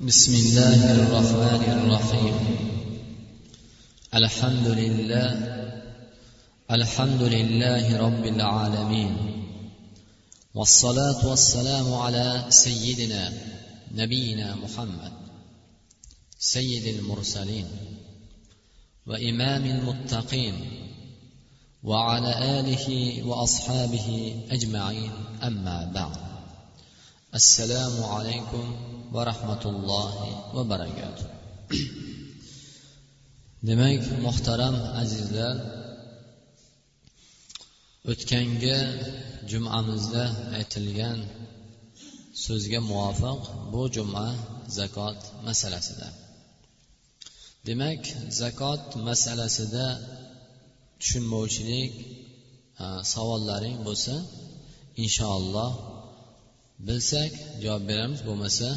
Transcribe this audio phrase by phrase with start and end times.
[0.00, 2.34] بسم الله الرحمن الرحيم.
[4.14, 5.30] الحمد لله
[6.70, 9.16] الحمد لله رب العالمين.
[10.54, 13.32] والصلاة والسلام على سيدنا
[13.94, 15.12] نبينا محمد
[16.38, 17.66] سيد المرسلين
[19.06, 20.54] وإمام المتقين
[21.82, 22.86] وعلى آله
[23.26, 25.12] وأصحابه أجمعين.
[25.42, 26.16] أما بعد
[27.34, 31.26] السلام عليكم va rahmatullohi va barakatuh.
[33.68, 35.54] Demak muhtaram azizlar
[38.12, 38.78] o'tgangi
[39.50, 40.24] jumamizda
[40.58, 41.18] aytilgan
[42.44, 43.40] so'zga muvofiq
[43.72, 44.26] bu juma
[44.78, 46.08] zakot masalasida.
[47.68, 48.02] Demak
[48.40, 49.86] zakot masalasida
[51.00, 51.92] tushunmovchilik
[53.12, 54.14] savollaring bo'lsa
[55.04, 55.72] inshaalloh
[56.86, 58.68] bilsak javob beramiz bo'lmasa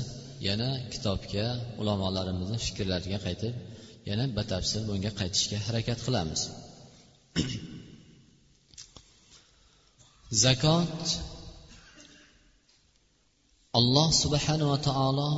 [0.47, 1.45] yana kitobga
[1.81, 3.53] ulamolarimizni fikrlariga qaytib
[4.09, 6.41] yana batafsil bunga qaytishga harakat qilamiz.
[10.43, 10.99] Zakot
[13.79, 15.31] alloh subhanava taolo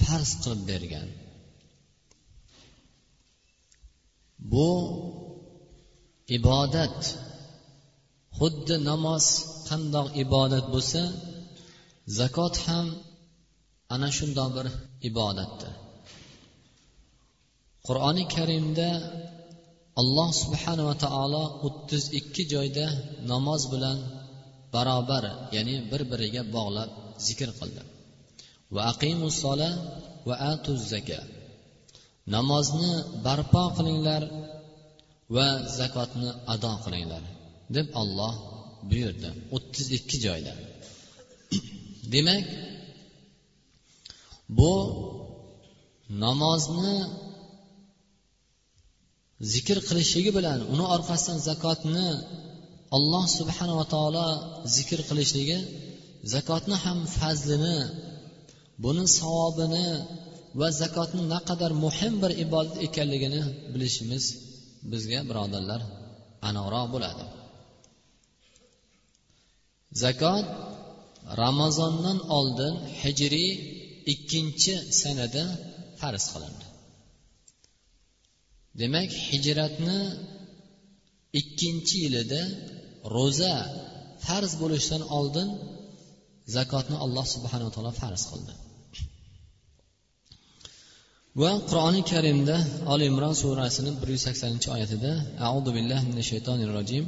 [0.00, 1.08] farz qilib bergan.
[4.52, 4.68] Bu
[6.36, 6.98] ibodat.
[8.38, 9.24] Xuddi namoz
[9.68, 11.02] qandoq ibodat bo'lsa
[12.18, 12.86] zakot ham
[13.94, 14.66] ana shundoq bir
[15.08, 15.72] ibodatdir.
[17.86, 18.88] Qur'oni karimda
[20.00, 22.86] alloh subhanava taolo o'ttiz ikki joyda
[23.32, 23.98] namoz bilan
[24.74, 25.24] barobar
[25.56, 26.90] ya'ni bir biriga bog'lab
[27.26, 27.82] zikr qildi.
[28.74, 29.70] Va aqimu sola
[30.28, 31.20] va atu zaka
[32.34, 32.92] namozni
[33.26, 34.22] barpo qilinglar
[35.34, 35.46] va
[35.78, 37.22] zakotni ado qilinglar
[37.76, 38.34] deb olloh
[38.90, 40.52] buyurdi o'ttiz ikki joyda.
[42.14, 42.44] Demak
[44.58, 44.74] bu
[46.24, 46.96] namozni
[49.52, 52.08] zikr qilishligi bilan uni orqasidan zakotni
[52.96, 54.26] alloh subhanava taolo
[54.76, 55.58] zikr qilishligi
[56.34, 57.78] zakotni ham fazlini
[58.84, 59.86] buni savobini
[60.60, 64.24] va zakotni naqadar muhim bir ibodat ekanligini bilishimiz
[64.92, 65.80] bizga birodarlar
[66.48, 67.24] aniqroq bo'ladi.
[70.02, 70.46] Zakot
[71.42, 73.50] ramazondan oldin hijriy
[74.12, 75.44] ikkinchi sanada
[76.00, 76.66] farz qilindi.
[78.80, 79.98] Demak hijratni
[81.40, 82.42] ikkinchi yilida
[83.16, 83.54] ro'za
[84.26, 85.48] farz bo'lishidan oldin
[86.56, 88.52] zakotni alloh subhanava taolo farz qildi.
[91.40, 92.56] Va qur'oni karimda
[92.92, 95.12] oli imron surasini bir yuz saksoninchi oyatida
[95.50, 97.04] audu billahi minash shaytonir rojim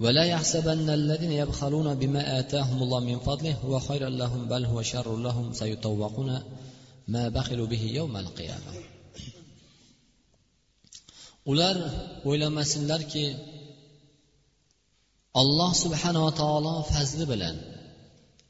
[0.00, 5.16] ولا يحسبن الذين يبخلون بما آتاهم الله من فضله هو خير لهم بل هو شر
[5.16, 6.42] لهم سيطوقون
[7.08, 8.72] ما بخلوا به يوم القيامة
[11.52, 11.76] ular
[12.28, 13.26] o'ylamasinlarki
[15.40, 17.56] alloh subhanava taolo fazli bilan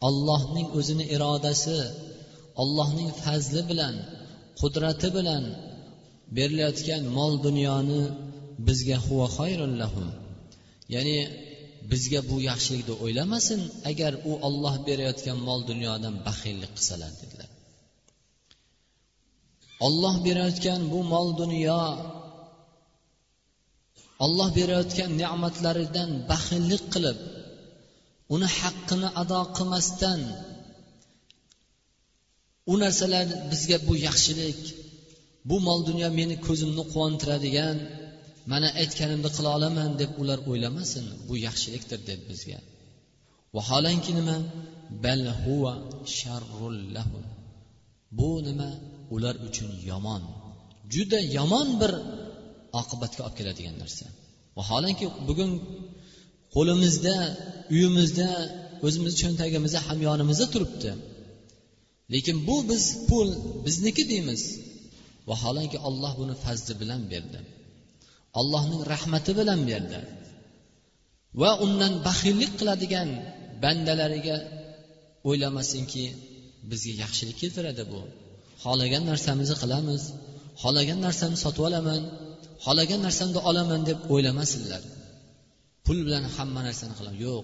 [0.09, 1.79] allohning o'zini irodasi
[2.63, 3.95] allohning fazli bilan
[4.61, 5.45] qudrati bilan
[6.37, 8.01] berilayotgan mol dunyoni
[8.67, 9.27] bizga huva
[9.83, 10.07] lahum
[10.94, 11.18] ya'ni
[11.92, 17.50] bizga bu yaxshilik deb o'ylamasin agar u olloh berayotgan mol dunyodan baxillik qilsalar dedilar.
[19.88, 21.82] Olloh berayotgan bu mol dunyo
[24.26, 27.18] olloh berayotgan ne'matlaridan baxillik qilib
[28.34, 30.22] uni haqqini ado qilmasdan
[32.72, 34.62] u narsalar bizga bu yaxshilik
[35.50, 37.78] bu mol dunyo meni ko'zimni quvontiradigan
[38.52, 42.60] mana aytganimni qila olaman deb ular o'ylamasin bu yaxshilikdir deb bizga.
[43.56, 44.38] Vaholanki nima?
[45.04, 45.74] Bal huva
[46.18, 47.20] sharrul lahu.
[48.18, 48.70] Bu nima?
[49.16, 50.24] Ular uchun yomon.
[50.94, 51.92] Juda yomon bir
[52.82, 54.06] oqibatga olib keladigan narsa.
[54.58, 55.52] Vaholanki bugun
[56.56, 57.16] qo'limizda
[57.74, 58.28] uyimizda
[58.86, 60.92] o'zimizni cho'ntagimizda hamyonimizda turibdi.
[62.14, 63.30] Lekin bu biz pul
[63.66, 64.42] bizniki deymiz.
[65.30, 67.40] Vaholanki olloh buni fazli bilan berdi.
[68.40, 70.00] Allohning rahmati bilan berdi
[71.42, 73.10] va undan baxillik qiladigan
[73.64, 74.38] bandalariga
[75.30, 76.04] o'ylamasinki
[76.70, 78.02] bizga yaxshilik keltiradi bu.
[78.64, 80.04] Xohlagan narsamizni qilamiz
[80.62, 82.02] xohlagan narsamni sotib olaman
[82.66, 84.82] xohlagan narsamni olaman deb o'ylamasinlar
[85.86, 87.44] pul bilan hamma narsani qilaman yo'q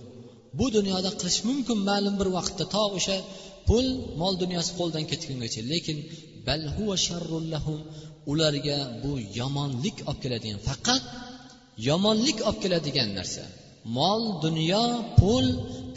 [0.60, 3.18] bu dunyoda qilish mumkin ma'lum bir vaqtda to o'sha
[3.68, 3.86] pul
[4.22, 5.98] mol dunyosi qo'ldan ketgungacha lekin
[6.48, 6.96] bal huva
[7.54, 7.80] lahum
[8.32, 11.04] ularga bu yomonlik olib keladigan faqat
[11.90, 13.44] yomonlik olib keladigan narsa.
[13.98, 14.86] Mol dunyo
[15.20, 15.46] pul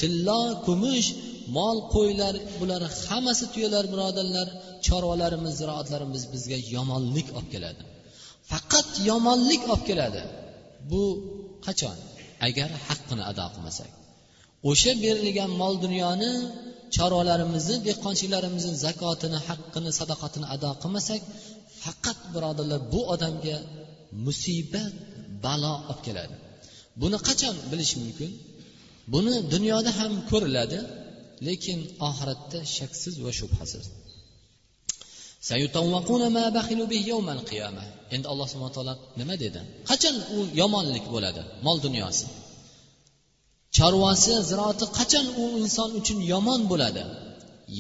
[0.00, 1.08] tillo kumush
[1.56, 4.48] mol qo'ylar bular hammasi tuyalar birodarlar
[4.86, 7.82] chorvalarimiz ziroatlarimiz bizga yomonlik olib keladi.
[8.50, 10.22] Faqat yomonlik olib keladi.
[10.90, 11.02] Bu
[11.66, 11.96] qachon?
[12.48, 13.90] Agar haqqini ado qilmasak.
[14.70, 16.32] O'sha berilgan mol dunyoni
[16.96, 21.20] chorvalarimizni dehqonchiliklarimizni zakotini haqqini sadoqatini ado qilmasak
[21.84, 23.56] faqat birodarlar bu odamga
[24.26, 24.94] musibat
[25.44, 26.34] balo olib keladi.
[27.00, 28.30] Buni qachon bilish mumkin?
[29.12, 30.78] Buni dunyoda ham ko'riladi
[31.46, 31.78] lekin
[32.08, 33.84] oxiratda shaksiz va shubhasiz.
[38.14, 39.60] Endi alloh subhana taolo nima dedi?
[39.90, 42.26] Qachon u yomonlik bo'ladi mol dunyosi?
[43.76, 47.02] Chorvasi ziroati qachon u inson uchun yomon bo'ladi?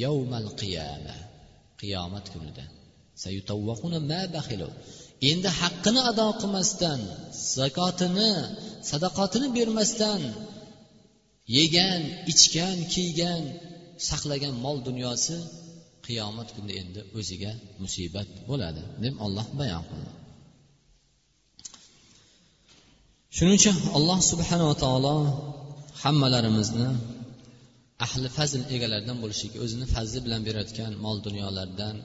[0.02, 1.16] Yovmal qiyama
[1.80, 2.64] qiyomat kunida.
[5.30, 7.00] Endi haqqini ado qilmasdan
[7.56, 8.32] zakotini
[8.90, 10.22] sadaqotini bermasdan
[11.56, 12.02] yegan
[12.32, 13.42] ichgan kiygan
[14.08, 15.36] saqlagan mol dunyosi
[16.06, 17.52] qiyomat kunida endi o'ziga
[17.82, 20.10] musibat bo'ladi deb olloh bayon qildi.
[23.36, 25.16] Shuning uchun alloh subhanava taolo
[26.02, 26.88] hammalarimizni
[28.06, 31.96] ahli fazl egalaridan bo'lishlikka o'zini fazli bilan berayotgan mol dunyolardan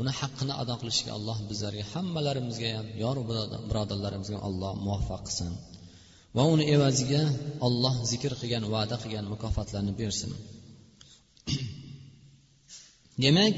[0.00, 3.16] uni haqqini ado qilishga alloh bizlarga hammalarimizga ham yor
[3.68, 5.52] birodarlarimizga alloh muvaffaq qilsin.
[6.36, 7.22] Va uni evaziga
[7.66, 10.30] olloh zikr qilgan va'da qilgan mukofotlarni bersin.
[13.24, 13.56] Demak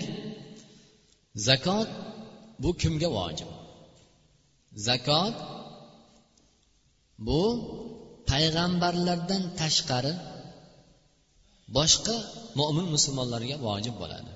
[1.48, 1.88] zakot
[2.62, 3.50] bu kimga vojib?
[4.88, 5.37] Zakot
[7.26, 7.42] bu
[8.31, 10.14] payg'ambarlardan tashqari
[11.76, 12.16] boshqa
[12.58, 14.31] mo'min musulmonlarga vojib bo'ladi.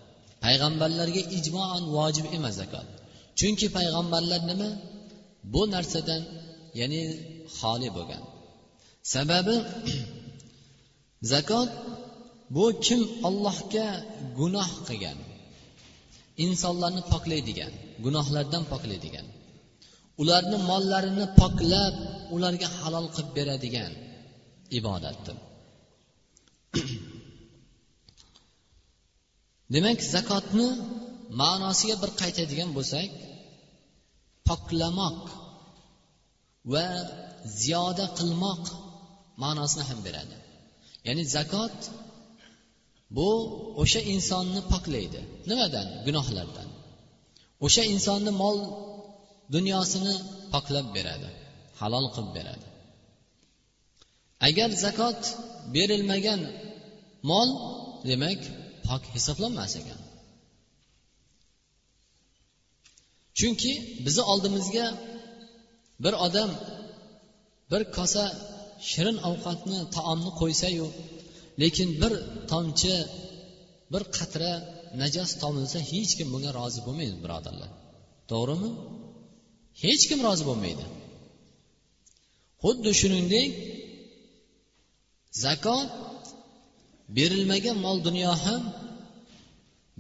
[0.44, 2.88] Payg'ambarlarga ijmoan vojib emas zakot
[3.38, 4.70] chunki payg'ambarlar nima?
[5.52, 6.22] Bu narsadan
[6.80, 7.02] ya'ni
[7.58, 8.22] xoli bo'lgan.
[9.14, 9.56] Sababi
[11.32, 11.70] zakot
[12.54, 13.86] bu kim ollohga
[14.38, 15.18] gunoh qilgan?
[16.44, 17.72] Insonlarni poklaydigan
[18.04, 19.26] gunohlardan poklaydigan.
[20.22, 21.94] Ularni mollarini poklab
[22.34, 23.92] ularga halol qilib beradigan
[24.78, 25.36] ibodatdir.
[29.72, 30.68] demak zakotni
[31.42, 33.10] ma'nosiga bir qaytadigan bo'lsak
[34.48, 35.20] poklamoq
[36.72, 36.86] va
[37.62, 38.62] ziyoda qilmoq
[39.42, 40.36] ma'nosini ham beradi.
[41.06, 41.76] Ya'ni zakot
[43.16, 43.28] bu
[43.82, 45.20] o'sha insonni poklaydi.
[45.50, 45.86] Nimadan?
[46.06, 46.68] Gunohlardan.
[47.66, 48.58] O'sha insonni mol
[49.54, 50.14] dunyosini
[50.52, 51.28] poklab beradi
[51.80, 52.66] halol qilib beradi.
[54.48, 55.20] Agar zakot
[55.74, 56.40] berilmagan
[57.30, 57.48] mol
[58.10, 58.40] demak
[58.86, 60.00] pok hisoblanmas ekan.
[63.38, 63.72] Chunki
[64.04, 64.86] bizni oldimizga
[66.04, 66.50] bir odam
[67.70, 68.24] bir kosa
[68.90, 70.86] shirin ovqatni taomni qo'ysayu
[71.62, 72.12] lekin bir
[72.50, 72.94] tomchi
[73.92, 74.52] bir qatra
[75.00, 77.70] najos tomilsa hech kim bunga rozi bo'lmaydi birodarlar.
[78.30, 78.70] To'g'rimi?
[79.82, 80.84] Hech kim rozi bo'lmaydi.
[82.62, 83.48] Xuddi shuningdek
[85.44, 85.88] zakot
[87.16, 88.62] berilmagan mol dunyo ham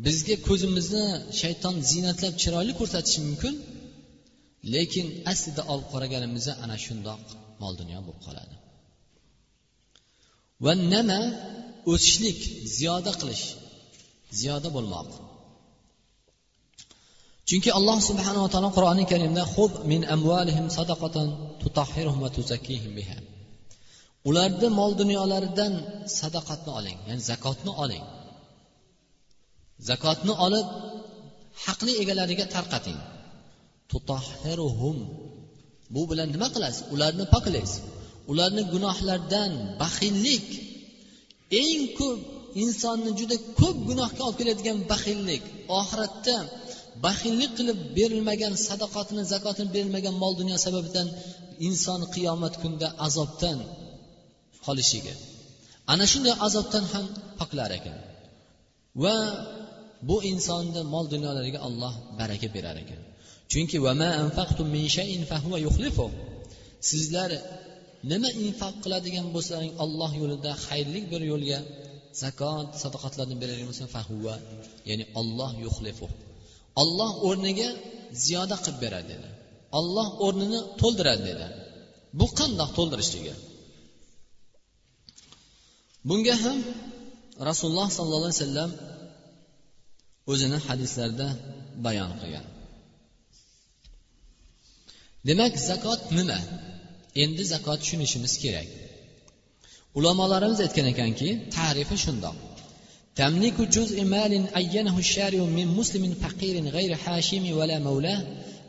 [0.04, 1.04] bizga ko'zimizni
[1.40, 3.54] shayton ziynatlab chiroyli ko'rsatishi mumkin.
[4.74, 7.22] Lekin aslida olib qaraganimizda ana shundoq
[7.62, 8.54] mol dunyo bo'lib qoladi.
[10.64, 11.20] Va nima
[11.92, 12.38] o'sishlik
[12.76, 13.44] ziyoda qilish
[14.38, 15.08] ziyoda bo'lmoq.
[17.48, 21.28] Chunki alloh subhanava taolo qur'oni karimda hub min amvalihim sadaqatan
[21.62, 23.18] tutahhiruhum va tuzakkihim biha.
[24.28, 25.74] Ularni mol dunyolaridan
[26.18, 28.04] sadaqatni oling ya'ni zakotni oling.
[29.88, 30.68] Zakotni olib
[31.64, 33.00] haqli egalariga tarqating.
[33.90, 34.98] Tutahhiruhum.
[35.94, 36.82] Bu bilan nima qilasiz?
[36.94, 37.82] Ularni poklaysiz.
[38.30, 39.52] Ularni gunohlardan
[39.82, 40.48] baxillik.
[41.62, 42.20] Eng ko'p
[42.62, 45.42] insonni juda ko'p gunohga olib keladigan baxillik.
[45.80, 46.36] Oxiratda
[47.06, 51.08] baxillik qilib berilmagan sadoqatini zakotini berilmagan mol dunyo sababidan
[51.68, 53.58] inson qiyomat kunida azobdan
[54.66, 55.14] qolishiga.
[55.92, 57.06] Ana shunday azobdan ham
[57.38, 57.96] poklar ekan.
[59.02, 59.16] Va
[60.08, 63.00] bu insonni mol dunyolariga alloh baraka berar ekan.
[63.52, 63.76] Chunki
[66.90, 67.30] sizlar
[68.10, 71.58] nima infoq qiladigan bo'lsalaring olloh yo'lida xayrli bir yo'lga
[72.22, 74.34] zakot sadoqatlarni beradigan bo'lsa fahuva
[74.88, 76.06] ya'ni olloh yuxlifu
[76.82, 77.68] olloh o'rniga
[78.24, 79.28] ziyoda qilib beradi dedi.
[79.78, 81.46] Olloh o'rnini to'ldiradi dedi.
[82.18, 83.34] Bu qandoq to'ldirishligi
[86.09, 86.59] bunga ham
[87.49, 88.71] rasululloh sollallohu alayhi vasallam
[90.31, 91.27] o'zini hadislarida
[91.85, 92.45] bayon qilgan
[95.27, 96.39] demak zakot nima
[97.23, 98.67] endi zakot tushunishimiz kerak
[99.97, 102.37] ulamolarimiz aytgan ekanki tarifi shundoq
[103.19, 108.21] تملك جزء مال عينه الشارع من مسلم فقير غير حاشم ولا مولاه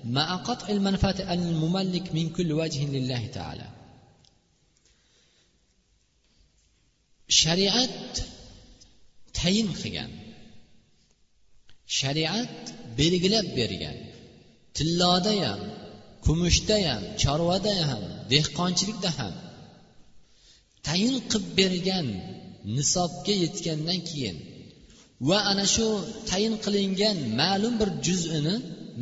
[0.05, 3.67] مع قطع المنفعة المملك من كل وجه لله تعالى
[7.40, 8.14] shariat
[9.38, 10.12] tayin qilgan.
[11.98, 12.56] Shariat
[12.98, 13.98] belgilab bergan.
[14.76, 15.62] Tilloda ham
[16.26, 19.34] kumushda ham chorvada ham dehqonchilikda ham
[20.86, 22.08] tayin qilib bergan
[22.76, 24.38] nisobga yetgandan keyin
[25.28, 25.88] va ana shu
[26.30, 28.56] tayin qilingan ma'lum bir juzini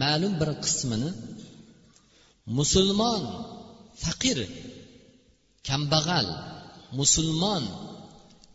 [0.04, 1.10] ma'lum bir qismini
[2.58, 3.24] musulmon
[4.04, 4.40] faqir
[5.68, 6.28] kambag'al
[7.00, 7.64] musulmon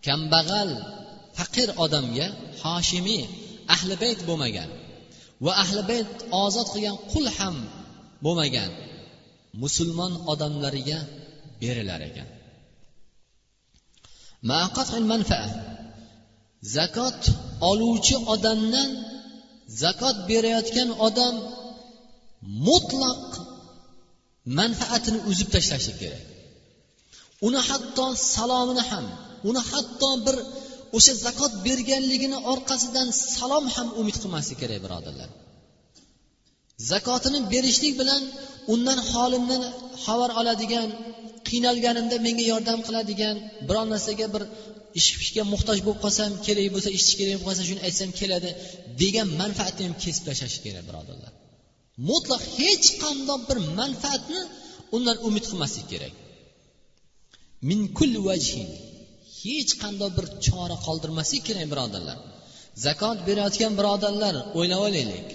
[0.07, 0.71] kambag'al
[1.38, 2.26] faqir odamga
[2.62, 3.23] hoshimiy
[3.75, 4.71] ahli bayt bo'lmagan
[5.45, 6.11] va ahli bayt
[6.45, 7.57] ozod qilgan qul ham
[8.25, 8.71] bo'lmagan
[9.62, 10.99] musulmon odamlariga
[11.61, 12.28] berilar ekan.
[16.76, 17.21] Zakot
[17.71, 18.90] oluvchi odamdan
[19.83, 21.35] zakot berayotgan odam
[22.67, 23.25] mutlaq
[24.59, 26.25] manfaatini uzib tashlashi kerak.
[27.47, 29.07] Uni hatto salomini ham
[29.49, 30.37] uni hatto bir
[30.97, 35.30] o'sha zakot berganligini orqasidan salom ham umid qilmaslik kerak birodarlar.
[36.90, 38.23] Zakotini berishlik bilan
[38.73, 39.62] undan holimdan
[40.04, 40.88] xabar oladigan
[41.49, 43.37] qiynalganimda menga yordam qiladigan
[43.68, 44.42] biror narsaga bir
[45.00, 48.50] ishga muhtoj bo'lib qolsam kerak bo'lsa ishchi kerak bo'lib qolsa shuni aytsam keladi
[49.02, 51.33] degan manfaatni ham kesib tashlash kerak birodarlar.
[52.11, 54.40] Mutlaq hech qandoq bir manfaatni
[54.97, 56.14] undan umid qilmaslik kerak.
[57.68, 58.68] Min kul vajhin
[59.42, 62.18] hech qanday bir chora qoldirmaslik kerak birodarlar.
[62.87, 65.28] Zakot berayotgan birodarlar o'ylab olaylik.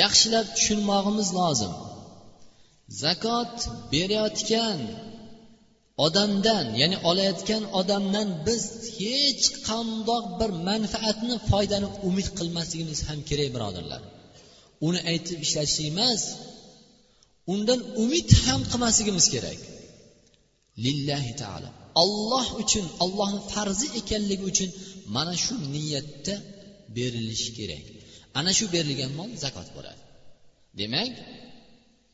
[0.00, 1.72] Yaxshilab tushunmog'imiz lozim.
[3.02, 3.54] Zakot
[3.92, 4.80] berayotgan
[6.06, 8.64] odamdan ya'ni olayotgan odamdan biz
[8.98, 14.02] hech qandoq bir manfaatni foydani umid qilmasligimiz ham kerak birodarlar.
[14.86, 16.22] Uni aytib ishlatish emas
[17.52, 19.60] undan umid ham qilmasligimiz kerak.
[20.84, 21.70] Lillahi taolo
[22.02, 24.70] olloh uchun ollohni farzi ekanligi uchun
[25.14, 26.34] mana shu niyatda
[26.96, 27.84] berilishi kerak.
[28.38, 30.00] Ana shu berilgan mol zakot bo'ladi.
[30.80, 31.12] Demak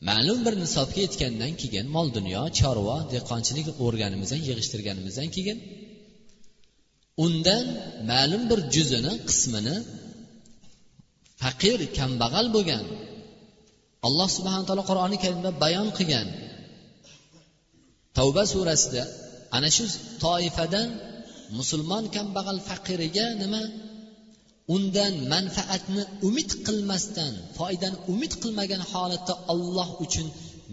[0.09, 5.59] ma'lum bir nisobga yetgandan keyin mol dunyo chorva dehqonchilik o'rganimizdan yig'ishtirganimizdan keyin
[7.25, 7.67] undan
[8.11, 9.77] ma'lum bir juzini qismini
[11.43, 12.85] faqir kambag'al bo'lgan
[14.07, 16.27] alloh subhana taolo qur'oni karimda bayon qilgan
[18.17, 19.03] tavba surasida
[19.57, 19.85] ana shu
[20.25, 20.89] toifadan
[21.59, 23.63] musulmon kambag'al faqiriga nima?
[24.77, 30.27] Undan manfaatni umid qilmasdan foydani umid qilmagan holatda olloh uchun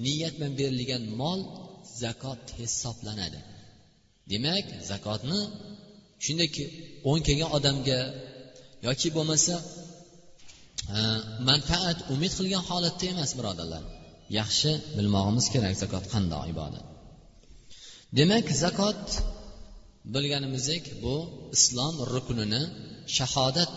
[0.06, 1.40] niyat bilan berilgan mol
[2.02, 3.40] zakot hisoblanadi.
[4.32, 5.40] Demak zakotni
[6.26, 6.50] shunday
[7.10, 8.00] o'ng kelgan odamga
[8.88, 9.56] yoki bo'lmasa
[11.50, 13.84] manfaat umid qilgan holatda emas birodarlar.
[14.40, 16.86] Yaxshi bilmog'imiz kerak zakot qandoq ibodat.
[18.18, 19.04] Demak zakot
[20.14, 21.16] bilganimizdek bu
[21.58, 22.62] islom ruknini
[23.18, 23.76] shahodat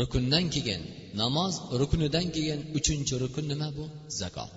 [0.00, 0.82] rukundan keyin
[1.20, 3.84] namoz ruknidan keyin uchinchi rukun nima bu?
[4.20, 4.50] Zakot.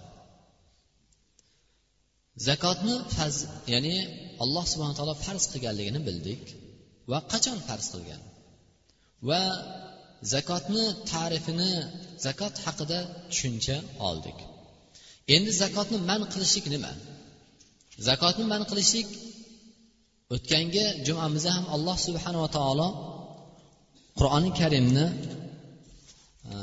[2.47, 3.35] Zakotni faz
[3.73, 3.95] ya'ni
[4.43, 6.43] alloh subhana taolo farz qilganligini bildik
[7.11, 8.21] va qachon farz qilgan?
[9.29, 9.41] Va
[10.33, 11.71] zakotni ta'rifini
[12.25, 12.99] zakot haqida
[13.31, 13.77] tushuncha
[14.09, 14.37] oldik.
[15.35, 16.91] Endi zakotni man qilishlik nima?
[18.08, 19.08] zakotni man qilishlik
[20.34, 22.88] o'tgangi jumamizda ham alloh subhanava taolo
[24.18, 25.06] qur'oni karimni
[26.52, 26.54] e,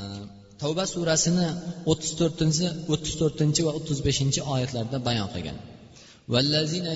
[0.62, 1.46] tavba surasini
[1.90, 5.58] o'ttiz to'rtinchi o'ttiz to'rtinchi va o'ttiz beshinchi oyatlarda bayon qilgan
[6.32, 6.86] والذين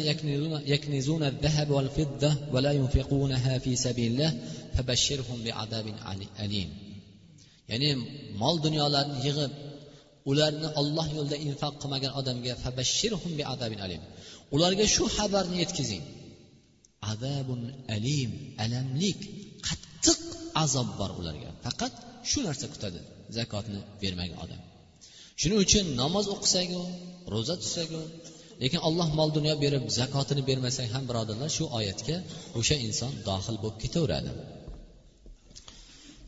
[0.74, 4.30] يكنزون الذهب والفضة ولا ينفقونها في سبيل الله
[4.74, 5.86] فبشرهم بعذاب
[6.44, 6.70] أليم
[7.70, 7.90] ya'ni
[8.42, 9.52] mol dunyolarni yig'ib
[10.30, 12.52] ularni olloh yo'lida infoq qilmagan odamga
[14.55, 16.05] ularga shu xabarni yetkazing.
[17.11, 17.61] Azabun
[17.95, 18.31] alim
[18.63, 19.19] alamlik
[19.67, 20.19] qattiq
[20.63, 21.49] azob bor ularga.
[21.65, 21.93] Faqat
[22.29, 22.99] shu narsa kutadi
[23.37, 24.61] zakotni bermagan odam.
[25.39, 26.81] Shuning uchun namoz o'qisagu
[27.33, 28.01] ro'za tutsagu
[28.61, 32.15] lekin alloh mol dunyo berib zakotini bermasak ham birodarlar shu oyatga
[32.59, 34.31] o'sha inson dohil bo'lib ketaveradi.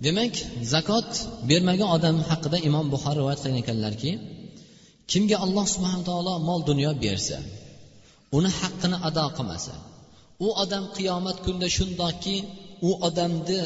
[0.06, 0.34] Demak
[0.74, 1.10] zakot
[1.50, 4.12] bermagan odam haqida imom buxoriy rivoyat qilgan ekanlarki
[5.12, 7.38] kimga alloh subhana taolo mol dunyo bersa
[8.38, 9.76] uni haqqini ado qilmasa
[10.46, 12.36] u odam qiyomat kunida shundoqki
[12.88, 13.62] u odamni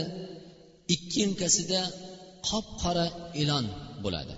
[0.96, 1.82] ikki yelkasida
[2.48, 3.06] qop qora
[3.42, 3.66] ilon
[4.04, 4.34] bo'ladi.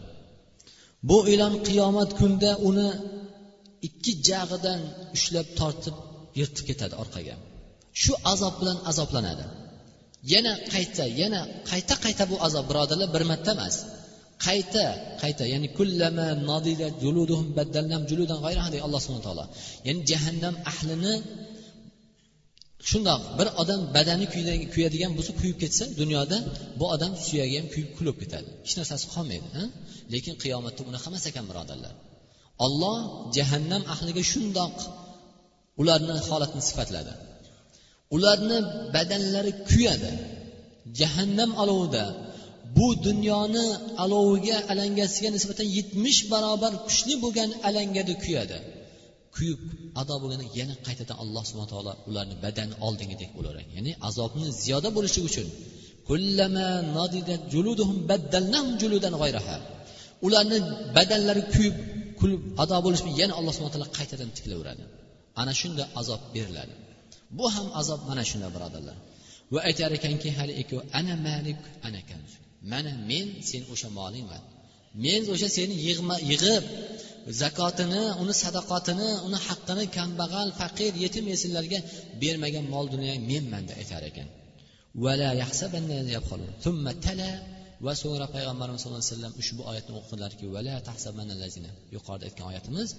[1.09, 2.89] Bu ilon qiyomat kunida uni
[3.87, 4.81] ikki jag'idan
[5.15, 5.95] ushlab tortib
[6.39, 7.35] yirtib ketadi orqaga.
[8.01, 9.45] Shu azob bilan azoblanadi.
[10.33, 13.75] Yana qayta yana qayta qayta bu azob birodarlar bir marta emas.
[14.45, 14.85] Qayta
[15.21, 16.27] qayta ya'ni kullama
[18.87, 19.45] alloh subhana taolo.
[19.87, 21.13] Ya'ni jahannam ahlini
[22.89, 24.25] shundoq bir odam badani
[24.73, 26.37] kuyadigan bo'lsa kuyib ketsa dunyoda
[26.79, 28.49] bu odam suyagi ham kuyib kulib ketadi.
[28.65, 29.47] Hech narsasi qolmaydi
[30.13, 31.93] lekin qiyomatda unaqa emas ekan birodarlar.
[32.65, 32.97] Olloh
[33.37, 34.75] jahannam ahliga shundoq
[35.81, 37.13] ularni holatini sifatladi.
[38.15, 38.57] Ularni
[38.95, 40.11] badanlari kuyadi.
[40.99, 42.03] Jahannam olovida
[42.77, 43.65] bu dunyoni
[44.03, 48.57] aloviga alangasiga nisbatan yetmish barobar kuchli bo'lgan alangada kuyadi.
[49.35, 49.61] Kuyib
[50.01, 55.21] ado bo'lganda yana qaytadan alloh subhana taolo ularni badani oldingidek bo'lar ya'ni azobni ziyoda bo'lishi
[55.29, 55.47] uchun.
[60.25, 60.57] Ularni
[60.97, 61.75] badanlari kuyib
[62.19, 64.83] kulib ado bo'lishi yana alloh subhana taolo qaytadan tiklaveradi.
[65.41, 66.73] Ana shunda azob beriladi.
[67.37, 68.97] Bu ham azob mana shunday birodarlar.
[69.53, 70.53] Va aytar ekanki hali
[70.99, 72.31] ana malik ana kanz
[72.71, 74.43] mana men sen o'sha molingman.
[75.05, 75.75] Men o'sha seni
[76.31, 76.63] yig'ib
[77.41, 81.79] zakotini uni sadaqotini uni haqqini kambag'al faqir yetim yesinlarga
[82.21, 84.27] bermagan mol dunyong menman deb aytar ekan.
[87.85, 90.43] Va so'ngra payg'ambarimiz sallallohu alayhi vasallam ushbu oyatni o'qidilarki
[91.95, 92.89] yuqorida aytgan oyatimiz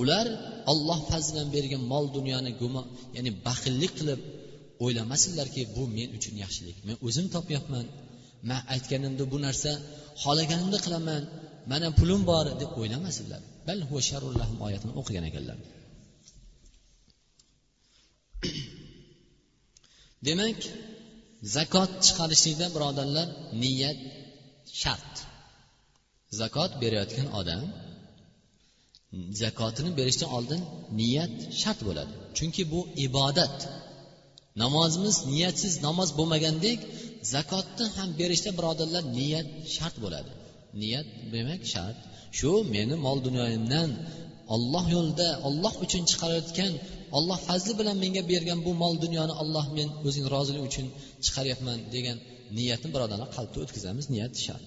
[0.00, 0.26] ular
[0.72, 4.20] olloh fazlidan bergan mol dunyoni gumon ya'ni baxillik qilib
[4.84, 6.76] o'ylamasinlarki bu men uchun yaxshilik.
[6.86, 7.84] Men o'zim topyapman.
[8.48, 9.70] Man aytganimda bu narsa
[10.22, 11.22] xohlaganimda qilaman
[11.70, 13.78] mana pulim bor deb o'ylamasinlar bal
[14.66, 15.58] oyatini o'qigan ekanlar.
[20.26, 20.58] Demak
[21.56, 23.28] zakot chiqarishlikda birodarlar
[23.62, 23.98] niyat
[24.80, 25.12] shart.
[26.40, 27.62] Zakot berayotgan odam
[29.42, 30.60] zakotini berishdan oldin
[31.00, 32.12] niyat shart bo'ladi.
[32.36, 33.56] Chunki bu ibodat.
[34.62, 36.78] Namozimiz niyatsiz namoz bo'lmagandek
[37.34, 40.30] zakotni ham berishda birodarlar niyat shart bo'ladi.
[40.82, 41.98] Niyat demak shart.
[42.38, 43.90] Shu meni mol dunyoyimdan
[44.54, 46.72] olloh yo'lida olloh uchun chiqarayotgan
[47.16, 50.86] olloh fazli bilan menga bergan bu mol dunyoni olloh men o'zing rozilik uchun
[51.24, 52.16] chiqaryapman degan
[52.58, 54.06] niyatni birodarlar qalbda o'tkazamiz.
[54.14, 54.64] Niyat shart.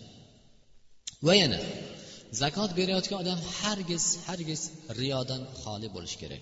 [1.28, 1.60] Va yana
[2.42, 4.62] zakot berayotgan odam hargiz hargiz
[5.00, 6.42] riyodan xoli bo'lishi kerak.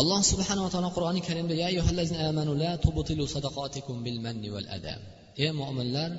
[0.00, 1.54] Alloh subhanava taolo qur'oni karimda
[5.44, 6.10] ey mo'minlar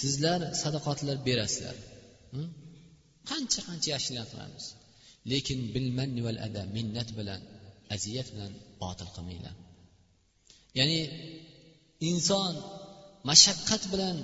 [0.00, 1.76] sizlar sadaqotlar berasizlar.
[3.30, 4.64] Qancha qancha yaxshilik qilamiz
[5.32, 7.40] lekin bilmanni val ada minnat bilan
[7.94, 9.54] aziyat bilan botil qilmanglar.
[10.78, 11.00] Ya'ni
[12.10, 12.54] inson
[13.30, 14.16] mashaqqat bilan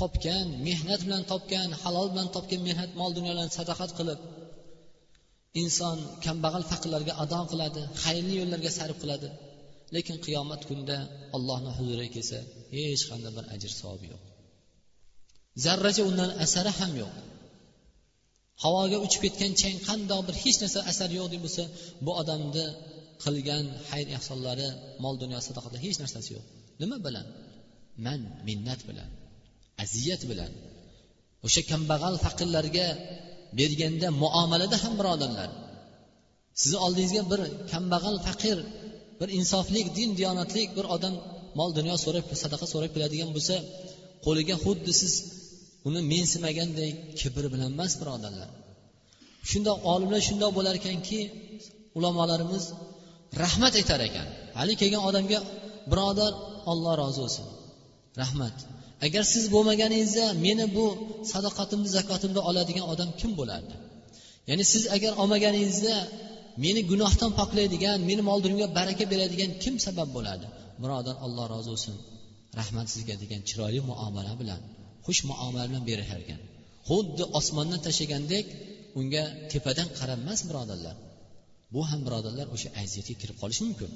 [0.00, 4.20] topgan mehnat bilan topgan halol bilan topgan mehnat mol dunyolarni sadaqat qilib
[5.62, 9.28] inson kambag'al faqirlarga ado qiladi xayrli yo'llarga sarf qiladi.
[9.94, 10.98] Lekin qiyomat kunida
[11.36, 12.38] ollohni huzuriga kelsa
[12.74, 14.22] hech qanday bir ajr savob yo'q.
[15.64, 17.14] Zarracha undan asari ham yo'q.
[18.62, 21.64] Havoga uchib ketgan chang qandoq bir hech narsa asari yo'q deb bo'lsa
[22.04, 22.66] bu odamni
[23.24, 24.68] qilgan xayr ehsonlari
[25.04, 26.44] mol dunyo sadaqatlar hech narsasi yo'q.
[26.82, 27.26] Nima bilan?
[28.06, 29.10] Man minnat bilan
[29.84, 30.52] aziyat bilan.
[31.46, 32.86] O'sha kambag'al faqirlarga
[33.58, 35.50] berganda muomalada ham birodarlar
[36.60, 37.40] sizni oldingizga bir
[37.72, 38.58] kambag'al faqir
[39.20, 41.14] bir insoflik din diyonatlik bir odam
[41.58, 43.56] mol dunyo so'rab sadaqa so'rab keladigan bo'lsa
[44.24, 45.14] qo'liga xuddi siz
[45.88, 48.50] uni mensimagandek kibr bilan emas birodarlar
[49.50, 51.20] shundoq olimlar shundoq bo'lar ekanki
[51.98, 52.64] ulamolarimiz
[53.42, 54.28] rahmat aytar ekan.
[54.58, 55.38] Hali kelgan odamga
[55.90, 56.32] birodar
[56.70, 57.46] olloh rozi bo'lsin.
[58.22, 58.56] Rahmat.
[59.06, 60.86] Agar siz bo'lmaganingizda meni bu
[61.32, 63.74] sadoqatimni zakotimni oladigan odam kim bo'lardi?
[64.48, 65.94] Ya'ni siz agar olmaganingizda
[66.64, 70.46] meni gunohdan poklaydigan meni mol dunyoga baraka beradigan kim sabab bo'ladi
[70.82, 71.94] birodar alloh rozi bo'lsin.
[72.60, 74.60] Rahmat sizga degan chiroyli muomala bilan
[75.06, 76.40] xush muomala bilan berar ekan
[76.88, 78.46] xuddi osmondan tashlagandek
[78.98, 80.96] unga tepadan qaramas birodarlar.
[81.74, 83.90] Bu ham birodarlar o'sha aziyatga kirib qolishi mumkin.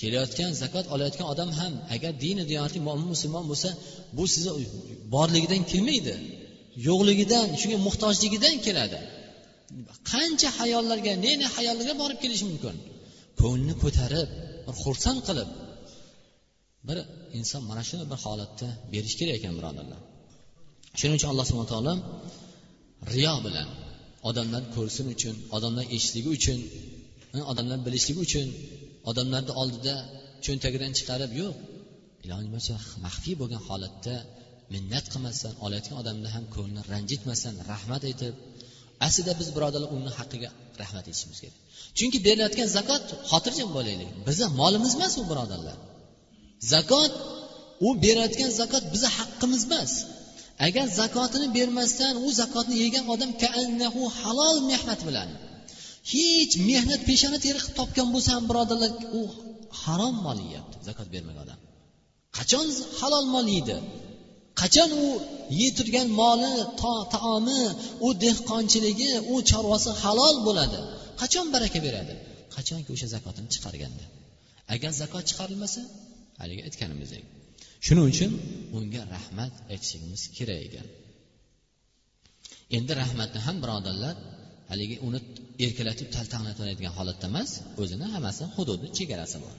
[0.00, 3.68] Kelayotgan zakot olayotgan odam ham agar dini diyonatli mo'min musulmon bo'lsa
[4.16, 4.52] bu sizni
[5.14, 6.14] borligidan kelmaydi.
[6.88, 8.98] Yo'qligidan shunga muhtojligidan keladi.
[10.10, 12.76] Qancha hayollarga ne ne hayollarga borib kelishi mumkin?
[13.40, 14.28] Ko'nglini ko'tarib
[14.66, 15.50] bir xursand qilib
[16.88, 16.98] bir
[17.38, 20.00] inson mana shunday bir holatda berish kerak ekan birodarlar.
[20.98, 21.94] Shuning uchun alloh subhana taolo
[23.14, 23.68] riyo bilan
[24.28, 26.58] odamlar ko'rsin uchun odamlar eshitishligi uchun
[27.52, 28.46] odamlar bilishligi uchun
[29.10, 29.94] odamlarni oldida
[30.44, 31.54] cho'ntagidan chiqarib yo'q
[32.24, 32.72] iloji bo'lsa
[33.06, 34.14] maxfiy bo'lgan holatda
[34.74, 38.34] minnat qilmasdan olayotgan odamni ham ko'nglini ranjitmasdan rahmat aytib
[39.06, 41.58] aslida biz birodarlar uni haqqiga rahmat aytishimiz kerak.
[41.98, 45.78] Chunki berilayotgan zakot xotirjam bo'laylik bizni molimiz emas u birodarlar.
[46.72, 47.12] Zakot
[47.86, 49.92] u berayotgan zakot bizni haqqimiz emas.
[50.66, 53.30] Agar zakotini bermasdan u zakotni yegan odam
[54.20, 55.28] halol mehnat bilan
[56.10, 59.20] hech mehnat peshona teri qilib topgan bo'lsa ham birodarlar u
[59.82, 61.60] harom mol yeyapti zakot bermagan odam.
[62.38, 62.66] Qachon
[63.00, 63.76] halol mol yeydi?
[64.60, 65.06] Qachon u
[65.60, 66.52] yetirgan moli
[67.14, 67.62] taomi
[68.06, 70.80] u dehqonchiligi u chorvasi halol bo'ladi?
[71.20, 72.14] Qachon baraka beradi?
[72.56, 74.04] Qachonki o'sha zakotini chiqarganda.
[74.74, 75.80] Agar zakot chiqarilmasa
[76.40, 77.24] haligi aytganimizdek
[77.86, 78.30] shuning uchun
[78.78, 80.86] unga rahmat aytishimiz kerak ekan.
[82.76, 84.14] Endi rahmatni ham birodarlar
[84.71, 85.19] haligi uni
[85.65, 87.49] erkalatib taltaqlatadigan holatda emas
[87.81, 89.55] o'zini hammasi hududi chegarasi bor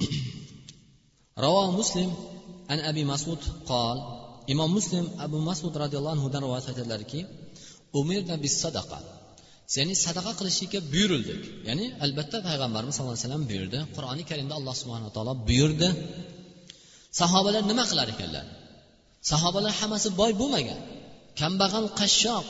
[1.45, 2.09] رواه مسلم
[2.69, 3.41] عن أبي مسعود
[3.71, 3.97] قال
[4.53, 7.19] imom muslim abu masud roziyallohu anhudan rivoyat aytadilarki
[7.99, 8.99] umirna bis sadaqa
[9.75, 15.11] ya'ni sadaqa qilishlikka buyurildik ya'ni albatta payg'ambarimiz sallallohu alayhi vasallam buyurdi qur'oni karimda alloh subhanaa
[15.15, 15.89] taolo buyurdi
[17.19, 18.45] sahobalar nima qilar ekanlar
[19.30, 20.80] Sahobalar hammasi boy bo'lmagan.
[21.40, 22.46] Kambag'al qashshoq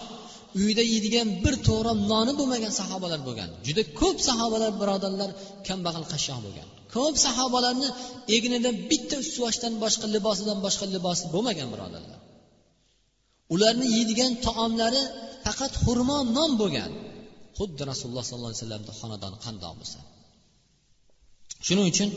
[0.60, 3.50] uyida yeydigan bir to'g'ram noni bo'lmagan sahobalar bo'lgan.
[3.66, 5.30] Juda ko'p sahobalar birodarlar
[5.68, 6.68] kambag'al qashshoq bo'lgan.
[6.94, 7.88] Ko'p sahobalarni
[8.36, 12.18] egnida bitta ustuvashdan boshqa libosidan boshqa libosi bo'lmagan birodarlar.
[13.54, 15.02] Ularni yeydigan taomlari
[15.44, 16.90] faqat xurmo non bo'lgan.
[17.58, 19.98] Xuddi rasululloh sollallohu alayhi vasallamni xonadoni qandoq bo'lsa.
[21.66, 22.08] Shuning uchun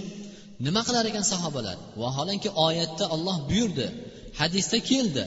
[0.65, 1.77] nima qilar ekan sahobalar?
[2.01, 3.87] Vaholanki oyatda olloh buyurdi
[4.39, 5.23] hadisda keldi.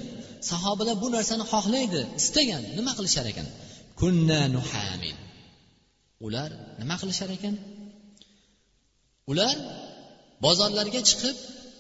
[0.51, 3.46] Sahobalar bu narsani xohlaydi istagan nima qilishar ekan?
[4.01, 5.16] Kunna nuhamin.
[6.27, 7.55] Ular nima qilishar ekan?
[9.31, 9.57] Ular
[10.44, 11.37] bozorlarga chiqib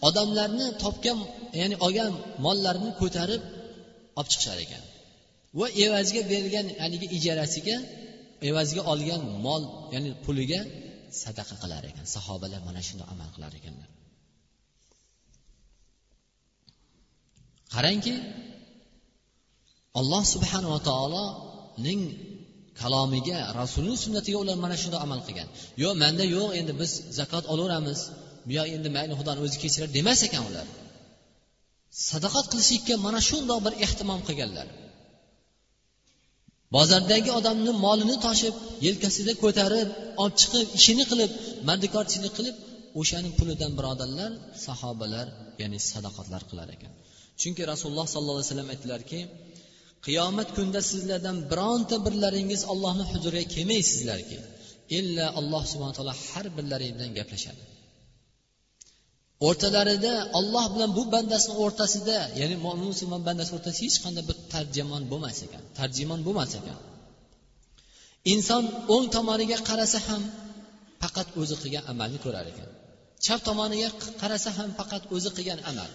[0.08, 1.18] odamlarni topgan
[1.60, 2.12] ya'ni olgan
[2.44, 3.42] mollarini ko'tarib
[4.18, 4.82] olib chiqishar ekan.
[5.58, 7.76] Va evaziga berilgan haligi ijarasiga
[8.48, 9.62] evaziga olgan mol
[9.94, 10.60] ya'ni puliga
[11.22, 12.04] sadaqa qilar ekan.
[12.16, 13.88] Sahobalar mana shunday amal qilar ekanlar.
[17.74, 18.14] Qarangki
[20.00, 22.02] alloh subhanava taoloning
[22.80, 25.48] kalomiga rasulning sunnatiga ular mana shunday amal qilgan.
[25.82, 28.00] Yo'q manda yo'q endi biz zakot olaveramiz.
[28.46, 30.66] Bu yoq endi mayli xudoni o'zi kechiradi demas ekan ular.
[32.08, 34.68] Sadaqat qilishlikka mana shundoq bir ehtimom qilganlar.
[36.76, 38.54] Bozordagi odamni molini toshib
[38.86, 39.88] yelkasida ko'tarib
[40.22, 41.30] olib chiqib ishini qilib
[41.68, 42.56] mardikorchilik qilib
[43.00, 44.30] o'shaning pulidan birodarlar
[44.66, 45.26] sahobalar
[45.60, 46.92] ya'ni sadaqatlar qilar ekan.
[47.42, 49.20] Chunki rasululloh sollallohu alayhi vasallam aytdilarki
[50.06, 54.38] qiyomat kunida sizlardan bironta birlaringiz ollohni huzuriga kelmaysizlarki
[54.98, 57.62] illa alloh subhana taolo har birlaring bilan gaplashadi.
[59.48, 65.02] O'rtalarida olloh bilan bu bandasini o'rtasida ya'ni mo'min musulmon bandasi o'rtasida hech qanday bir tarjimon
[65.12, 66.78] bo'lmas ekan tarjimon bo'lmas ekan.
[68.32, 70.22] Inson o'ng tomoniga qarasa ham
[71.02, 72.68] faqat o'zi qilgan amalni ko'rar ekan.
[73.24, 73.88] Chap tomoniga
[74.22, 75.90] qarasa ham faqat o'zi qilgan amal.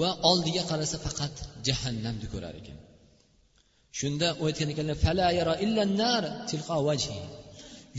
[0.00, 1.34] Va oldiga qarasa faqat
[1.66, 2.78] jahannamni ko'rar ekan.
[3.98, 4.96] Shunda u aytgan ekanlar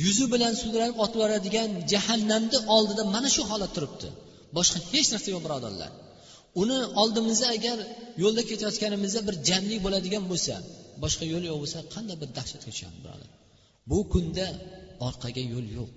[0.03, 4.07] yuzi bilan sudralib otib yuboradigan jahannamni oldida mana shu holat turibdi.
[4.57, 5.91] Boshqa hech narsa yo'q birodarlar.
[6.61, 7.77] Uni oldimizda agar
[8.23, 10.55] yo'lda ketayotganimizda bir jamlik bo'ladigan bo'lsa
[11.03, 13.29] boshqa yo'l yo'q bo'lsa qanday bir dahshatga tushamiz birodar?
[13.89, 14.45] Bu kunda
[15.07, 15.95] orqaga yo'l yo'q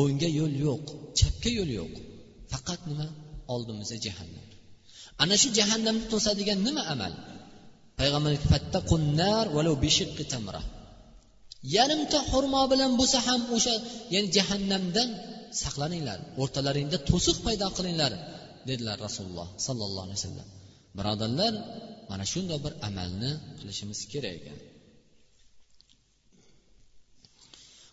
[0.00, 0.84] o'ngga yo'l yo'q
[1.18, 1.94] chapga yo'l yo'q.
[2.52, 3.08] Faqat nima?
[3.54, 4.45] Oldimizda jahannam.
[5.22, 7.12] Ana shu jahannamni to'sadigan nima amal?
[7.98, 8.32] Payg'ambar
[11.76, 13.74] yarimta xurmo bilan bo'lsa ham o'sha
[14.14, 15.08] ya'ni jahannamdan
[15.62, 18.12] saqlaninglar o'rtalaringda to'siq paydo qilinglar
[18.68, 20.48] dedilar rasululloh sollallohu alayhi vasallam.
[20.98, 21.52] Birodarlar
[22.10, 24.58] mana shunday bir amalni qilishimiz kerak ekan.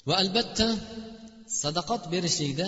[0.08, 0.68] Va albatta
[1.62, 2.68] sadaqat berishlikda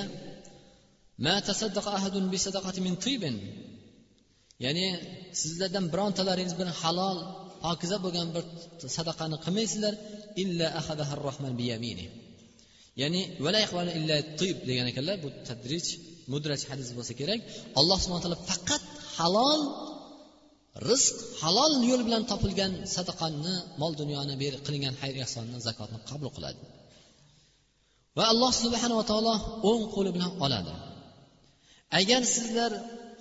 [4.64, 4.86] ya'ni
[5.42, 7.18] sizlardan birontalaringiz bir halol
[7.64, 8.44] pokiza bo'lgan bir
[8.98, 9.94] sadaqani qilmaysizlar.
[10.44, 10.68] Illa
[11.28, 12.06] rohman biyamini.
[13.02, 13.22] Ya'ni
[14.00, 15.16] illa tib degan ekanlar.
[15.24, 15.86] Bu tadrij
[16.34, 17.40] mudraj hadis bo'lsa kerak.
[17.80, 18.84] Alloh subhana taolo faqat
[19.18, 19.62] halol
[20.90, 24.34] rizq halol yo'l bilan topilgan sadaqani mol dunyoni
[24.66, 26.62] qilingan xayr ehsonni zakotni qabul qiladi.
[28.18, 29.36] Va alloh subhanava taolo
[29.70, 30.74] o'ng qo'li bilan oladi.
[32.00, 32.72] Agar sizlar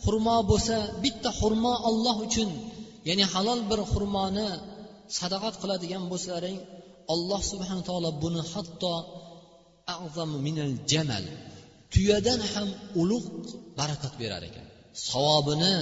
[0.05, 2.51] xurmo bo'lsa bitta xurmo olloh uchun
[3.09, 4.49] ya'ni halol bir xurmoni
[5.19, 6.59] sadaqat qiladigan bo'lsalaring
[7.15, 8.95] alloh subhana taolo buni hatto
[10.47, 11.25] minal jamal
[11.93, 12.69] tuyadan ham
[13.01, 13.29] ulug'
[13.79, 14.67] barakat berar ekan.
[15.09, 15.77] Savobini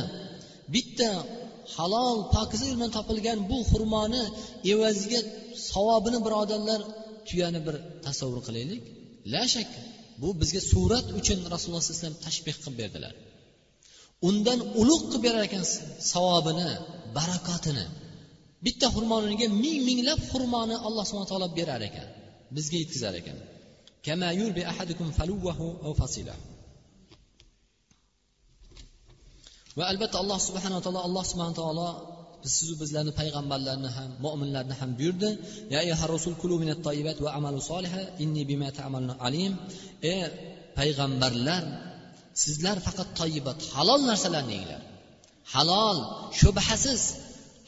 [0.75, 1.11] bitta
[1.77, 4.23] halol pokiza yo'l bilan topilgan bu xurmoni
[4.73, 5.21] evaziga
[5.71, 6.81] savobini birodarlar
[7.29, 7.75] tuyani bir
[8.07, 8.83] tasavvur qilaylik.
[9.33, 9.71] La shak
[10.23, 13.15] bu bizga surat uchun rasululloh sallallohu alayhi vasallam tashbeh qilib berdilar.
[14.29, 15.73] Undan ulug' qilib berar ekansiz
[16.13, 16.71] savobini
[17.17, 17.87] barakotini.
[18.65, 22.09] Bitta xurmoniga ming minglab xurmoni alloh subhana taolo berar ekan.
[22.57, 23.39] Bizga yetkazar ekan.
[29.79, 31.89] Va albatta alloh subhanaa taolo alloh subhana taolo
[32.55, 35.31] sizu bizlarni payg'ambarlarni ham mo'minlarni ham buyurdi.
[35.75, 35.81] Ya
[36.15, 36.55] rasul kulu
[37.25, 37.61] va amalu
[38.25, 39.53] inni bima ta'malun alim.
[40.13, 40.23] Ey
[40.79, 41.63] payg'ambarlar
[42.43, 44.83] sizlar faqat toyibat halol narsalarni yenglar.
[45.55, 45.99] Halol
[46.41, 47.03] shubhasiz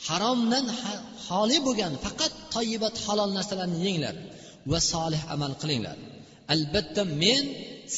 [0.09, 0.67] haromdan
[1.27, 4.17] xoli bo'lgan faqat toyibat halol narsalarni yenglar
[4.71, 5.97] va solih amal qilinglar.
[6.55, 7.45] Albatta men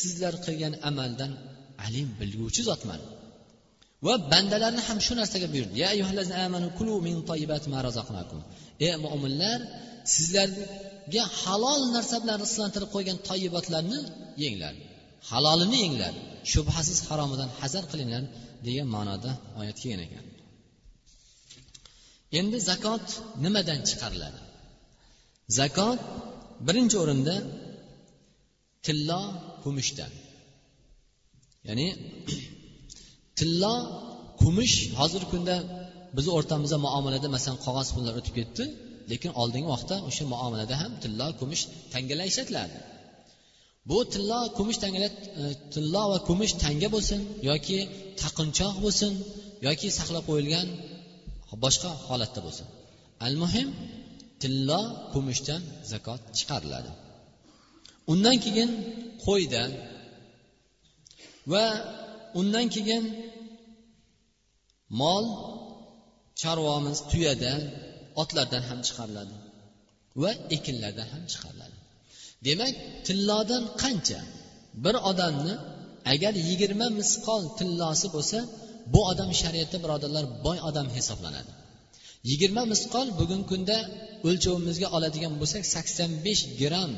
[0.00, 1.32] sizlar qilgan amaldan
[1.86, 3.00] alim bilguvchi zotman.
[4.06, 5.74] Va bandalarni ham shu narsaga buyurdi.
[5.82, 5.90] Ya
[6.46, 7.16] amanu kulu min
[7.72, 8.40] ma razaqnakum.
[8.86, 9.58] Ey mo'minlar
[10.14, 13.98] sizlarga halol narsa bilan rizqlantirib qo'ygan toyibatlarni
[14.44, 14.74] yenglar.
[15.30, 16.14] Halolini yenglar.
[16.52, 18.24] Shubhasiz haromidan hazar qilinglar
[18.66, 19.30] degan ma'noda
[19.60, 20.24] oyat kelgan ekan.
[22.38, 23.06] Endi zakot
[23.44, 24.40] nimadan chiqariladi?
[25.58, 26.00] Zakot
[26.66, 27.34] birinchi o'rinda
[28.86, 29.20] tillo
[29.62, 30.12] kumushdan
[31.68, 31.86] ya'ni
[33.38, 33.74] tillo
[34.42, 35.56] kumush hozirgi kunda
[36.16, 38.64] bizni o'rtamizda muomalada masalan qog'oz pullar o'tib ketdi
[39.12, 42.76] lekin oldingi vaqtda o'sha muomalada ham tillo kumush tangalar ishlatiladi
[43.90, 47.20] bu tillo kumush tangalar e, tillo va kumush tanga bo'lsin
[47.50, 47.78] yoki
[48.22, 49.12] taqinchoq bo'lsin
[49.66, 50.68] yoki saqlab qo'yilgan
[51.64, 52.66] boshqa holatda bo'lsin.
[53.26, 53.68] Al muhim
[54.42, 54.80] tillo
[55.12, 56.90] kumushdan zakot chiqariladi.
[58.12, 58.70] Undan keyin
[59.26, 59.70] qo'ydan
[61.52, 61.64] va
[62.40, 63.04] undan keyin
[65.00, 65.24] mol
[66.40, 67.52] chorvamiz tuyada
[68.22, 69.36] otlardan ham chiqariladi
[70.22, 71.75] va ekinlardan ham chiqariladi.
[72.46, 72.74] Demak
[73.06, 74.20] tillodan qancha?
[74.84, 75.54] Bir odamni
[76.12, 78.38] agar yigirma misqol tillosi bo'lsa
[78.92, 81.52] bu odam shariatda birodarlar boy odam hisoblanadi.
[82.30, 83.78] Yigirma misqol bugungi kunda
[84.28, 86.92] o'lchovimizga oladigan bo'lsak sakson besh gramm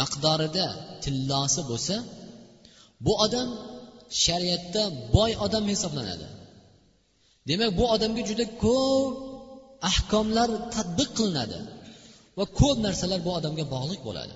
[0.00, 0.66] miqdorida
[1.04, 1.96] tillosi bo'lsa
[3.04, 3.48] bu odam
[4.24, 4.82] shariatda
[5.16, 6.26] boy odam hisoblanadi.
[7.48, 9.14] Demak bu odamga juda ko'p
[9.90, 11.58] ahkomlar tadbiq qilinadi
[12.38, 14.34] va ko'p narsalar bu odamga bog'liq bo'ladi.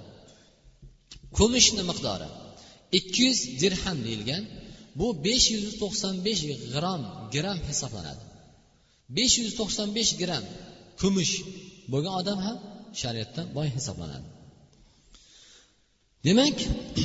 [1.39, 2.29] Kumushni miqdori
[2.99, 4.43] ikki yuz dirham deyilgan.
[4.99, 6.43] Bu besh yuz to'qson besh
[6.75, 7.03] g'ram
[7.35, 8.25] gramm hisoblanadi.
[9.17, 10.45] besh yuz to'qson besh gramm
[11.01, 11.35] kumush
[11.93, 12.57] bo'lgan odam ham
[13.01, 14.27] shariatda boy hisoblanadi.
[16.27, 16.57] Demak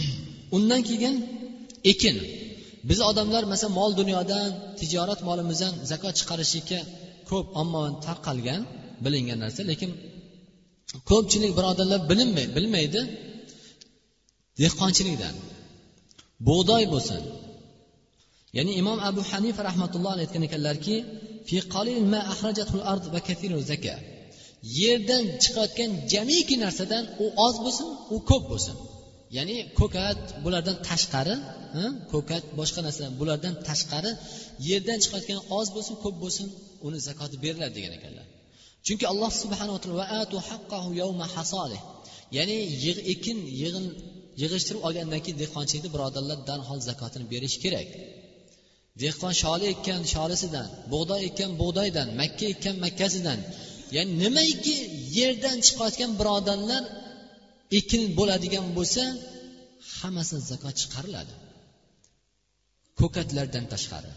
[0.56, 1.16] undan keyin
[1.92, 2.18] ekin.
[2.90, 6.80] Biz odamlar masalan mol dunyodan tijorat molimizdan zakot chiqarishlikka
[7.30, 8.62] ko'p ommaviy tarqalgan
[9.04, 9.92] bilingan narsa lekin
[11.10, 13.02] ko'pchilik birodarlar bilinmay bilmaydi.
[14.62, 15.36] Dehqonchilikdan.
[16.48, 17.22] Bug'doy bo'lsin.
[18.58, 20.96] Ya'ni imom abu hanifa rahmatulloh alayhi aytgan ekanlarki
[24.82, 28.76] yerdan chiqayotgan jamiki narsadan u oz bo'lsin u ko'p bo'lsin.
[29.38, 31.36] Ya'ni ko'kat bulardan tashqari
[32.12, 34.12] ko'kat boshqa narsalar bulardan tashqari
[34.70, 36.48] yerdan chiqayotgan oz bo'lsin ko'p bo'lsin
[36.88, 38.26] uni zakoti beriladi degan ekanlar.
[38.86, 41.78] Chunki alloh subhanava taolo
[42.38, 42.58] ya'ni
[43.14, 43.86] ekin yig'in
[44.42, 47.90] yig'ishtirib olgandan keyin dehqonchilikni birodarlar darhol zakotini berish kerak.
[49.04, 53.40] Dehqon sholi ekkan sholisidan bug'doy ekkan bug'doydan makka ekkan makkasidan
[53.96, 54.76] ya'ni nimaiki
[55.18, 56.84] yerdan chiqayotgan birodarlar
[57.80, 59.04] ekin bo'ladigan bo'lsa
[59.98, 61.34] hammasidan zakot chiqariladi.
[63.00, 64.12] Ko'katlardan tashqari.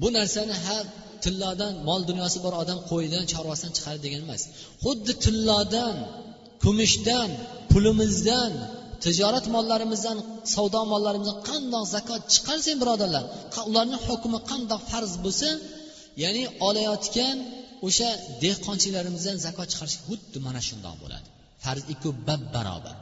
[0.00, 0.78] Bu narsani ha
[1.24, 4.42] tillodan mol dunyosi bor odam qo'ydan chorvasidan chiqaradi degan emas.
[4.84, 5.96] Xuddi tillodan
[6.64, 7.30] kumushdan
[7.70, 8.52] pulimizdan
[9.04, 10.18] tijorat mollarimizdan
[10.54, 13.24] savdo mollarimizdan qandoq zakot chiqarsak birodarlar?
[13.70, 15.48] Ularni hukmi qandoq farz bo'lsa
[16.22, 17.36] ya'ni olayotgan
[17.86, 18.10] o'sha
[18.42, 21.28] dehqonchilarimizdan zakot chiqarish xuddi mana shundoq bo'ladi.
[21.64, 22.96] Farz ikkovi bab barobar.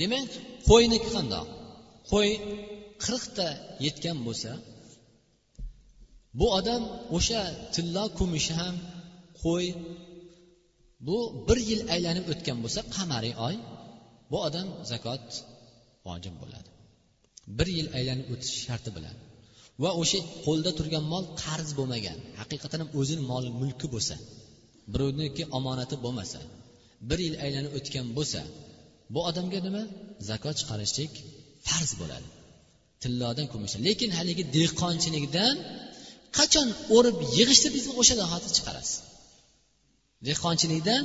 [0.00, 0.28] Demak
[0.68, 1.46] qo'yniki qandoq?
[2.10, 2.30] Qo'y
[3.04, 3.48] qirqta
[3.86, 4.52] yetgan bo'lsa
[6.38, 6.82] bu odam
[7.16, 7.42] o'sha
[7.74, 8.74] tillo kumushi ham
[9.42, 9.66] qo'y
[11.06, 11.16] bu
[11.48, 13.56] bir yil aylanib o'tgan bo'lsa qamariy oy
[14.30, 15.24] bu odam zakot
[16.06, 16.68] vojib bo'ladi.
[17.58, 19.16] Bir yil aylanib o'tish sharti bilan.
[19.82, 24.16] Va o'sha qo'lda turgan mol qarz bo'lmagan haqiqatan ham o'zini mol mulki bo'lsa
[24.92, 26.40] birovniki omonati bo'lmasa
[27.08, 28.40] bir yil aylanib o'tgan bo'lsa
[29.14, 29.82] bu odamga nima?
[30.30, 31.12] Zakot chiqarishlik
[31.68, 32.28] farz bo'ladi.
[33.02, 35.54] Tillodan kumush lekin haligi dehqonchilikdan
[36.38, 38.96] qachon o'rib yig'ishtirdingizmi o'sha zahoti chiqarasiz?
[40.28, 41.04] Dehqonchilikdan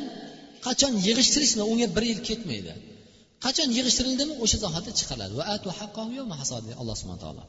[0.66, 2.74] qachon yig'ishtirishmi unga bir yil ketmaydi.
[3.46, 5.34] Qachon yig'ishtirildimi o'sha zahoti chiqariladi.
[5.40, 5.68] Va atu
[6.82, 7.44] alloh subhana taolo.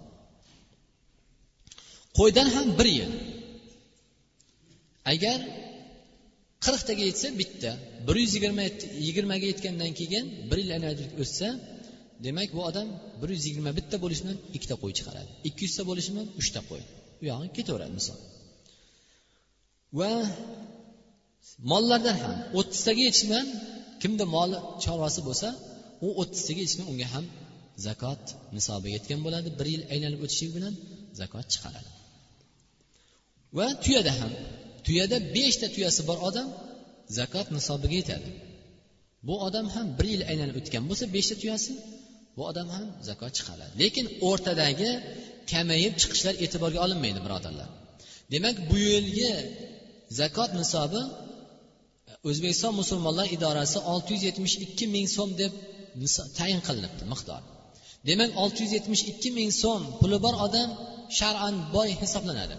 [2.19, 3.13] Qo'ydan ham bir yil.
[5.13, 5.39] Agar
[6.65, 7.71] qirqtaga yetsa bitta.
[8.07, 8.65] Bir yuz yigirma
[9.07, 10.73] yigirmaga yetgandan keyin bir yil
[11.23, 11.49] o'tsa
[12.27, 12.89] demak bu odam
[13.21, 15.31] bir yuz yigirma bitta bo'lishi bilan ikkita qo'y chiqaradi.
[15.49, 16.83] Ikki yuzta bo'lishi bilan uchta qo'y.
[17.23, 18.19] U yog'i ketaveradi misol.
[19.99, 20.11] Va
[21.71, 23.41] mollardan ham o'ttiztaga yetishi
[24.03, 25.49] kimda moli chorvasi bo'lsa
[26.07, 27.25] u o'ttiztaga yetishgan unga ham
[27.87, 28.23] zakot
[28.57, 29.49] nisobiga yetgan bo'ladi.
[29.59, 30.75] Bir yil aylanib o'tishligi bilan
[31.21, 31.91] zakot chiqaradi.
[33.59, 34.33] Va tuyada ham
[34.87, 36.49] tuyada beshta tuyasi bor odam
[37.19, 38.31] zakot nisobiga yetadi.
[39.27, 41.73] Bu odam ham bir yil aylanib o'tgan bo'lsa beshta tuyasi
[42.37, 43.73] bu odam ham zakot chiqaradi.
[43.83, 44.91] Lekin o'rtadagi
[45.53, 47.69] kamayib chiqishlar e'tiborga olinmaydi birodarlar.
[48.33, 49.33] Demak bu yilgi
[50.21, 51.01] zakot nisobi
[52.29, 55.53] o'zbekiston musulmonlar idorasi olti yuz yetmish ikki ming so'm deb
[56.39, 57.43] tayin qilinibdi miqdor.
[58.09, 60.69] Demak olti yuz yetmish ikki ming so'm puli bor odam
[61.19, 62.57] shar'an boy hisoblanadi.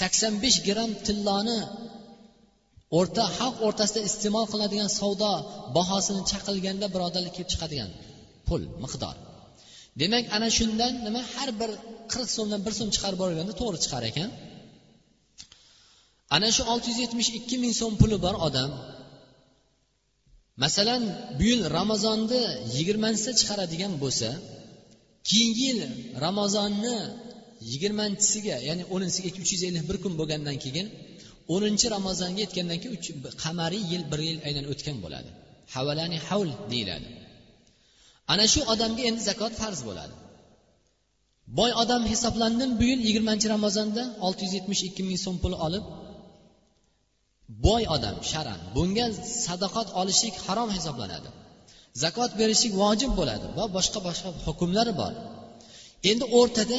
[0.00, 1.58] sakson besh gramm tilloni
[2.98, 5.32] o'rta xalq o'rtasida iste'mol qiladigan savdo
[5.76, 7.90] bahosini chaqilganda birodarlar kelib chiqadigan
[8.48, 9.16] pul miqdor.
[10.00, 11.70] Demak ana shundan nima har bir
[12.12, 14.30] qirq so'mdan bir so'm chiqarib borganda to'g'ri chiqar ekan.
[16.34, 18.70] Ana shu olti yuz yetmish ikki ming so'm puli bor odam.
[20.62, 21.02] Masalan
[21.38, 22.42] bu yil ramazonni
[22.76, 24.28] yigirmanchisida chiqaradigan bo'lsa
[25.28, 25.80] keyingi yil
[26.24, 26.96] ramazonni
[27.70, 30.86] yigirmanchisiga ya'ni o'ninchisiga uch yuz ellik bir kun bo'lgandan keyin
[31.54, 35.30] o'ninchi ramazonga yetgandan keyin qamariy yil bir yil aynan o'tgan bo'ladi.
[35.74, 37.08] Havalani havl deyiladi.
[38.32, 40.14] Ana shu odamga endi zakot farz bo'ladi.
[41.58, 45.84] Boy odam hisoblandim bu yil yigirmanchi ramazonda olti yuz yetmish ikki ming so'm pul olib
[47.66, 49.06] boy odam sharan bunga
[49.46, 51.28] sadaqat olishlik harom hisoblanadi.
[52.02, 55.12] Zakot berishlik vojib bo'ladi va boshqa boshqa hukmlari bor.
[56.10, 56.78] Endi o'rtada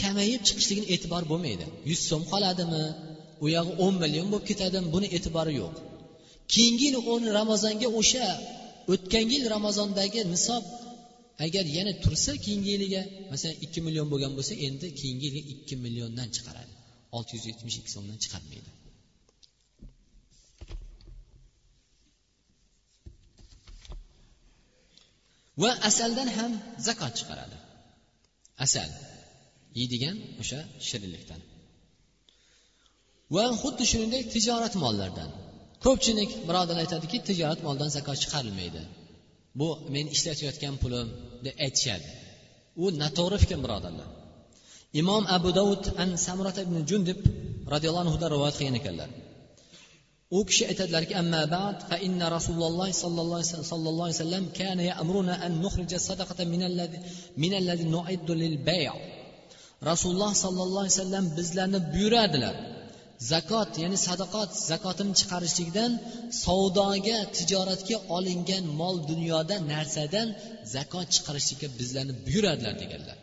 [0.00, 1.66] kamayib chiqishligini e'tibor bo'lmaydi.
[1.90, 2.84] Yuz so'm qoladimi?
[3.44, 4.86] U yog'i o'n million bo'lib ketadimi?
[4.94, 5.74] Buni e'tibori yo'q.
[6.52, 8.26] Keyingi yil o'n ramazonga o'sha
[8.92, 10.64] o'tgan yil ramazondagi nisob
[11.44, 13.02] agar yana tursa keyingi yiliga
[13.32, 16.72] masalan ikki million bo'lgan bo'lsa endi keyingi yilga ikki milliondan chiqaradi.
[17.16, 18.70] Olti yuz yetmish ikki so'mdan chiqarmaydi.
[25.62, 26.52] Va asaldan ham
[26.86, 27.56] zakot chiqaradi.
[28.64, 28.90] Asal
[29.78, 31.40] yeydigan o'sha shirinlikdan.
[33.34, 35.30] Va xuddi shuningdek tijorat mollardan
[35.84, 38.82] ko'pchilik birodarlar aytadiki tijorat moldan zakot chiqarilmaydi.
[39.60, 41.08] Bu men ishlatayotgan pulim
[41.44, 42.08] deb aytishadi.
[42.82, 44.08] U noto'g'ri fikr birodarlar.
[45.00, 47.20] Imom abu davud an samrat ibn jundib
[47.72, 49.08] roziyallohu anhudan rivoyat qilgan ekanlar.
[50.30, 55.98] U kishi aytadilarki amma ba'd fa inna rasululloh sollallohu alayhi vasallam kana ya'muruna an nukhrija
[56.08, 56.98] sadaqata min alladhi
[57.42, 58.90] min alladhi nu'iddu lil bay'
[59.90, 62.56] rasululloh sollallohu alayhi vasallam bizlarni buyuradilar.
[63.32, 65.92] Zakot ya'ni sadaqot zakotini chiqarishlikdan
[66.44, 70.28] savdoga tijoratga olingan mol dunyoda narsadan
[70.74, 73.16] zakot chiqarishlikka bizlarni buyuradilar deganlar.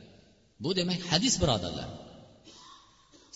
[0.63, 1.89] Bu demak hadis birodarlar.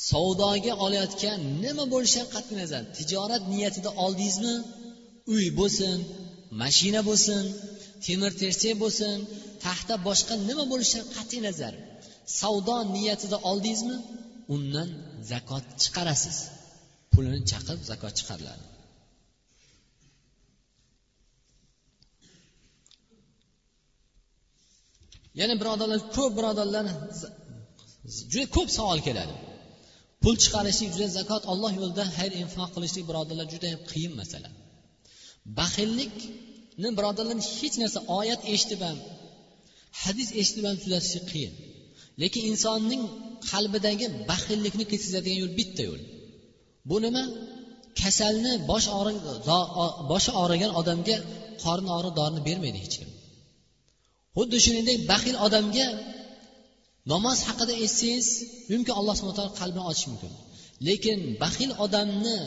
[0.09, 4.55] Savdoga olayotgan nima bo'lishidan qat'iy nazar tijorat niyatida oldingizmi?
[5.33, 5.97] Uy bo'lsin
[6.61, 7.43] mashina bo'lsin
[8.05, 9.15] temir tersak bo'lsin
[9.65, 11.73] taxta boshqa nima bo'lishidan qat'iy nazar
[12.39, 13.97] savdo niyatida oldingizmi?
[14.55, 14.89] Undan
[15.31, 16.37] zakot chiqarasiz.
[17.11, 18.65] Pulini chaqib zakot chiqariladi
[25.39, 26.85] yana birodarlar ko'p birodarlar
[28.31, 29.35] juda ko'p savol keladi.
[30.23, 34.49] Pul chiqarishlik juda zakot alloh yo'lida xayr infoq qilishlik birodarlar juda yam qiyin masala.
[35.59, 38.97] Baxillikni birodarlar hech narsa oyat eshitib ham
[40.03, 41.53] hadis eshitib ham tuzatishlik qiyin.
[42.21, 43.03] Lekin insonning
[43.51, 46.01] qalbidagi baxillikni ketkazadigan yo'l bitta yo'l.
[46.89, 47.23] Bu nima?
[48.01, 49.17] Kasalni bosh og'rig
[50.11, 51.17] boshi og'rigan odamga
[51.63, 53.09] qorni og'riq dorini bermaydi hech kim.
[54.37, 55.87] Xuddi shuningdek baxil odamga
[57.11, 58.27] namoz haqida eshitsangiz
[58.71, 60.31] mumkin alloh subhana taolo qalbini ochishi mumkin.
[60.87, 62.37] Lekin baxil odamni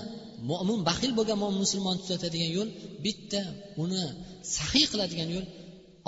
[0.51, 2.69] mo'min baxil bo'lgan mo'min musulmon tuzatadigan yo'l
[3.05, 3.43] bitta
[3.83, 4.05] uni
[4.57, 5.47] sahiy qiladigan yo'l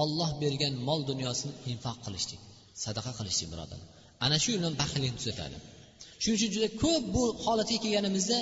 [0.03, 2.40] olloh bergan mol dunyosini infoq qilishlik
[2.84, 3.88] sadaqa qilishlik birodarlar
[4.24, 5.57] ana shu yo'l bilan baxillikni tuzatadi.
[6.22, 8.38] Shuning uchun juda ko'p bu holatga kelganimizda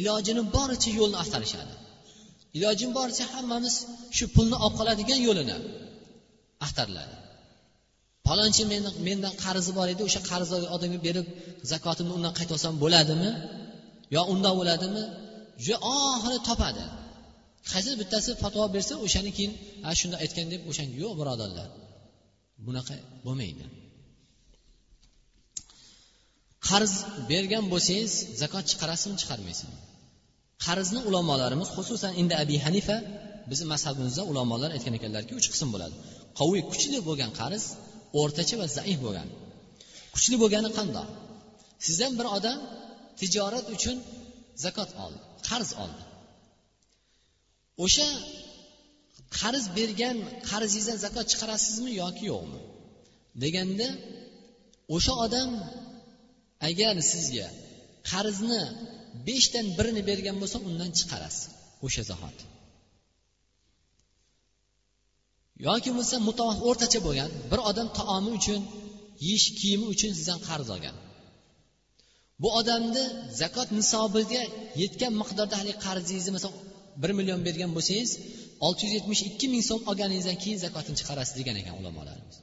[0.00, 1.74] ilojini boricha yo'lni axtarishadi
[2.58, 3.74] ilojini boricha hammamiz
[4.16, 5.56] shu pulni olib qoladigan yo'lini
[6.66, 7.16] axtariladi
[8.28, 11.26] palonchi meni mendan qarzi bor edi o'sha qarzni odamga berib
[11.72, 13.30] zakotimni undan qaytib olsam bo'ladimi?
[14.14, 15.02] Yo undoq bo'ladimi?
[15.64, 16.84] Juda oxiri topadi.
[17.72, 19.52] Qaysi bittasi fatvo bersa o'shani keyin
[19.84, 21.68] ha shunday aytgan deb o'shanga yo'q birodarlar.
[22.66, 22.94] Bunaqa
[23.26, 23.64] bo'lmaydi.
[26.68, 26.92] Qarz
[27.30, 28.12] bergan bo'lsangiz
[28.42, 29.78] zakot chiqarasizmi chiqarmaysizmi
[30.66, 32.96] qarzni ulamolarimiz xususan endi abi hanifa
[33.50, 35.96] bizni mazhabimizda ulamolar aytgan ekanlarki uch qism bo'ladi.
[36.40, 37.62] Qoviy kuchli bo'lgan qarz
[38.20, 39.28] o'rtacha va zaif bo'lgan.
[40.14, 41.08] Kuchli bo'lgani qandoq?
[41.86, 42.58] Sizdan bir odam
[43.20, 43.96] tijorat uchun
[44.64, 46.02] zakot oldi qarz oldi.
[47.84, 48.08] O'sha
[49.40, 50.16] qarz bergan
[50.50, 52.60] qarzingizdan zakot chiqarasizmi yoki yo'qmi?
[53.42, 53.88] Deganda
[54.96, 55.50] o'sha odam
[56.68, 57.48] agar sizga
[58.10, 58.62] qarzni
[59.28, 61.44] beshdan birini bergan bo'lsa undan chiqarasiz
[61.86, 62.44] o'sha zahoti.
[65.66, 68.60] Yoki bo'lmasa mutavassit o'rtacha bo'lgan bir odam taomi uchun
[69.26, 70.96] yeyish kiyimi uchun sizdan qarz olgan.
[72.42, 73.04] Bu odamni
[73.40, 74.42] zakot nisobiga
[74.82, 76.56] yetgan miqdorda haligi qarzingizni masalan
[77.02, 78.10] bir million bergan bo'lsangiz
[78.66, 82.36] olti yuz yetmish ikki ming so'm olganingizdan keyin zakotini chiqarasiz degan ekan ulamolarimiz.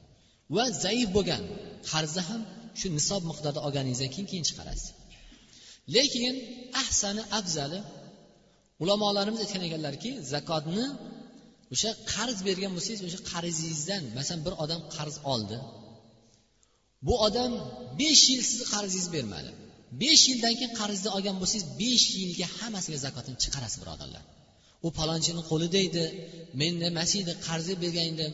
[0.56, 1.42] Va zaif bo'lgan
[1.90, 2.40] qarzni ham
[2.78, 4.88] shu nisob miqdorda olganingizdan keyin keyin chiqarasiz.
[5.96, 6.34] Lekin
[6.82, 7.78] ahsani afzali
[8.82, 10.86] ulamolarimiz aytgan ekanlarki zakotni
[11.74, 15.56] o'sha qarz bergan bo'lsangiz o'sha qarzingizdan masalan bir odam qarz oldi.
[17.06, 17.52] Bu odam
[18.00, 19.50] besh yil sizni qarzingizni bermadi.
[20.02, 24.24] Besh yildan keyin qarzni olgan bo'lsangiz besh yilga hammasiga zakotini chiqarasiz birodarlar.
[24.86, 26.04] U palonchini qo'lida edi
[26.60, 28.32] menda emas edi qarz bergan edim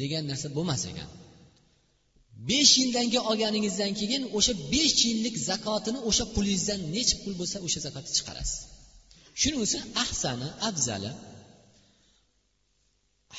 [0.00, 1.08] degan narsa bo'lmas ekan.
[2.50, 7.80] Besh yildan keyin olganingizdan keyin o'sha besh yillik zakotini o'sha pulingizdan necha pul bo'lsa o'sha
[7.86, 8.58] zakotni chiqarasiz.
[9.40, 11.10] Shuning uchun ahsani afzali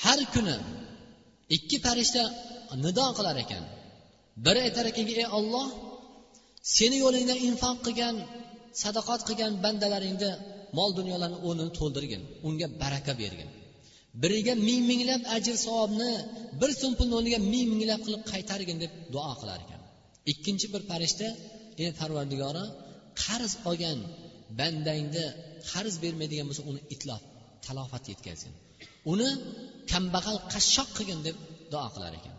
[0.01, 0.55] har kuni
[1.55, 2.23] ikki farishta
[2.83, 3.63] nido qilar ekan.
[4.45, 5.67] Biri aytar ekanki ey olloh
[6.75, 8.15] seni yo'lingda infoq qilgan
[8.83, 10.31] sadaqat qilgan bandalaringni
[10.77, 13.49] mol dunyolarni o'rnini to'ldirgin unga baraka bergin.
[14.21, 16.11] Biriga ming minglab ajr savobni
[16.61, 19.81] bir so'm pulni o'rniga ming minglab qilib qaytargin deb duo qilar ekan.
[20.31, 21.27] Ikkinchi bir farishta
[21.81, 22.65] ey parvardigori
[23.23, 23.99] qarz olgan
[24.59, 25.25] bandangni
[25.71, 27.21] qarz bermaydigan bo'lsa uni itlof
[27.65, 28.53] talofat yetkazgin.
[29.12, 29.30] Uni
[29.91, 31.38] kambag'al qashshoq qilgin deb
[31.72, 32.36] duo qilar ekan.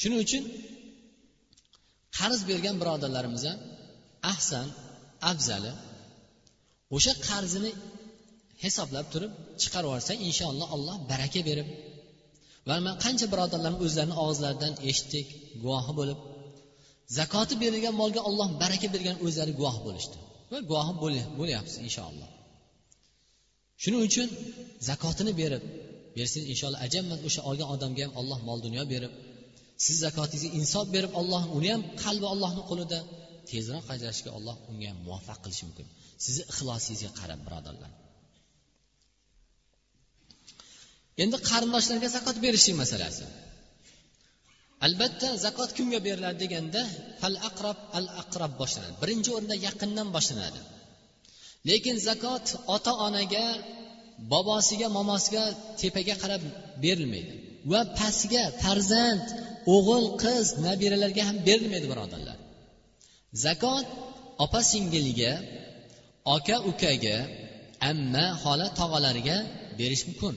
[0.00, 0.42] Shuning uchun
[2.18, 3.58] qarz bergan birodarlarimiz ham
[4.32, 4.66] ahsan
[5.30, 5.72] afzali
[6.96, 7.72] o'sha qarzini
[8.62, 9.32] hisoblab turib
[9.62, 11.68] chiqarib yuborsa inshaalloh alloh baraka berib
[12.68, 15.26] va man qancha birodarlarni o'zlarini og'izlaridan eshitdik
[15.62, 16.18] guvohi bo'lib
[17.18, 20.16] zakoti berilgan molga olloh baraka bergan o'zlari guvoh bo'lishdi.
[20.52, 20.92] Va guvohi
[21.40, 22.28] bo'lyapmiz inshaalloh.
[23.82, 24.28] Shuning uchun
[24.88, 25.62] zakotini berib
[26.16, 29.12] bersangiz inshaalloh ajabmas o'sha olgan odamga ham alloh mol dunyo berib
[29.84, 32.98] siz zakotingizga insof berib olloh uni ham qalbi ollohni qo'lida
[33.50, 35.86] tezroq ajrashishga alloh unga muvaffaq qilishi mumkin.
[36.24, 37.90] Sizni ixlosingizga qarab birodarlar.
[41.22, 43.24] Endi qarindoshlarga zakot berishlik masalasi.
[44.86, 46.82] Albatta zakot kimga beriladi deganda
[47.20, 48.94] fal aqrab al aqrab boshlanadi.
[49.02, 50.60] Birinchi o'rinda yaqindan boshlanadi.
[51.68, 53.44] Lekin zakot ota onaga
[54.32, 55.42] bobosiga momosiga
[55.80, 56.42] tepaga qarab
[56.84, 57.34] berilmaydi
[57.72, 59.26] va pastga farzand
[59.74, 62.38] o'g'il qiz nabiralarga ham berilmaydi birodarlar
[63.44, 63.86] zakot
[64.44, 65.32] opa singilga
[66.36, 67.16] aka ukaga
[67.90, 69.36] amma xola tog'alariga
[69.78, 70.34] berish mumkin.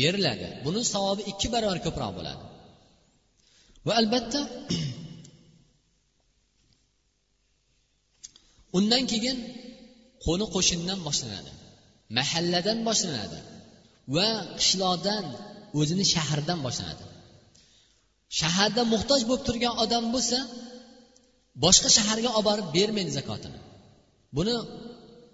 [0.00, 0.48] Beriladi.
[0.64, 2.42] Buni savobi ikki barobar ko'proq bo'ladi.
[3.86, 4.40] Va albatta
[8.78, 9.36] undan keyin
[10.24, 11.50] qo'ni qo'shindan boshlanadi.
[12.18, 13.38] Mahalladan boshlanadi
[14.16, 14.28] va
[14.60, 15.24] qishloqdan
[15.80, 17.04] o'zini shahardan boshlanadi.
[18.40, 20.38] Shaharda muhtoj bo'lib turgan odam bo'lsa
[21.64, 23.58] boshqa shaharga olib borib bermaydi zakotini.
[24.36, 24.54] Buni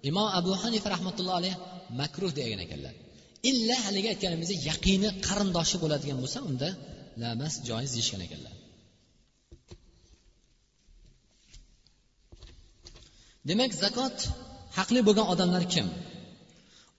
[0.09, 1.57] imom abu hanifa rahmatullohi alayhi
[2.01, 2.93] makruh degan ekanlar.
[3.49, 6.69] Illa haligi aytganimizdek yaqini qarindoshi bo'ladigan bo'lsa unda
[7.21, 8.53] lamas joiz deyishgan ekanlar.
[13.49, 14.17] Demak zakot
[14.77, 15.87] haqli bo'lgan odamlar kim?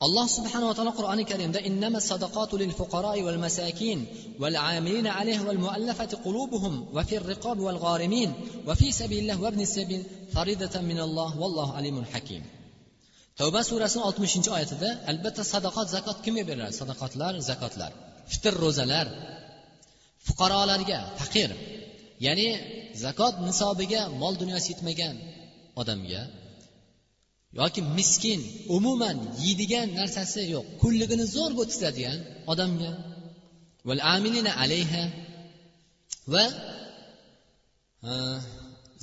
[0.04, 3.98] Alloh subhanava taolo qur'oni karimda innama sadaqatu lil fuqaroi val masakin
[4.42, 8.30] val amilina alayh val muallafati qulubuhum va fir riqob val g'arimin
[8.68, 10.02] va fi sabilillah va ibnis sabil
[10.34, 12.42] faridatan minalloh vallohu alimun hakim.
[13.38, 17.92] Tavba surasini oltmishinchi oyatida albatta sadaqat zakot kimga beriladi sadaqatlar zakotlar
[18.32, 19.06] fitr ro'zalar
[20.26, 21.50] fuqarolarga faqir
[22.26, 22.48] ya'ni
[23.04, 25.16] zakot nisobiga mol dunyosi yetmagan
[25.80, 26.22] odamga
[27.60, 28.40] yoki miskin
[28.76, 30.66] umuman yeydigan narsasi yo'q.
[30.82, 32.18] Kunligini zo'r o'tkazadigan
[32.52, 32.90] odamga.
[34.14, 35.02] Amilina alayha.
[36.32, 36.44] Va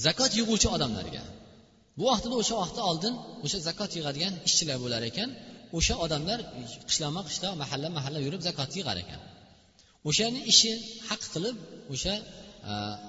[0.05, 1.23] zakot yig'uvchi odamlarga.
[1.97, 3.13] Bu vaqtida o'sha vaqtda oldin
[3.45, 5.29] o'sha zakot yig'adigan ishchilar bo'lar ekan.
[5.77, 6.39] O'sha odamlar
[6.89, 9.21] qishloqma qishloq mahalla mahalla yurib zakot yig'ar ekan.
[10.09, 10.71] O'shani ishi
[11.09, 11.55] haq qilib
[11.93, 12.13] o'sha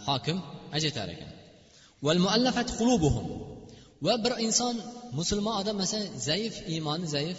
[0.06, 0.38] hokim
[0.76, 1.30] ajratar ekan.
[4.06, 4.74] Va bir inson
[5.18, 7.38] musulmon odam masalan zaif iymoni zaif.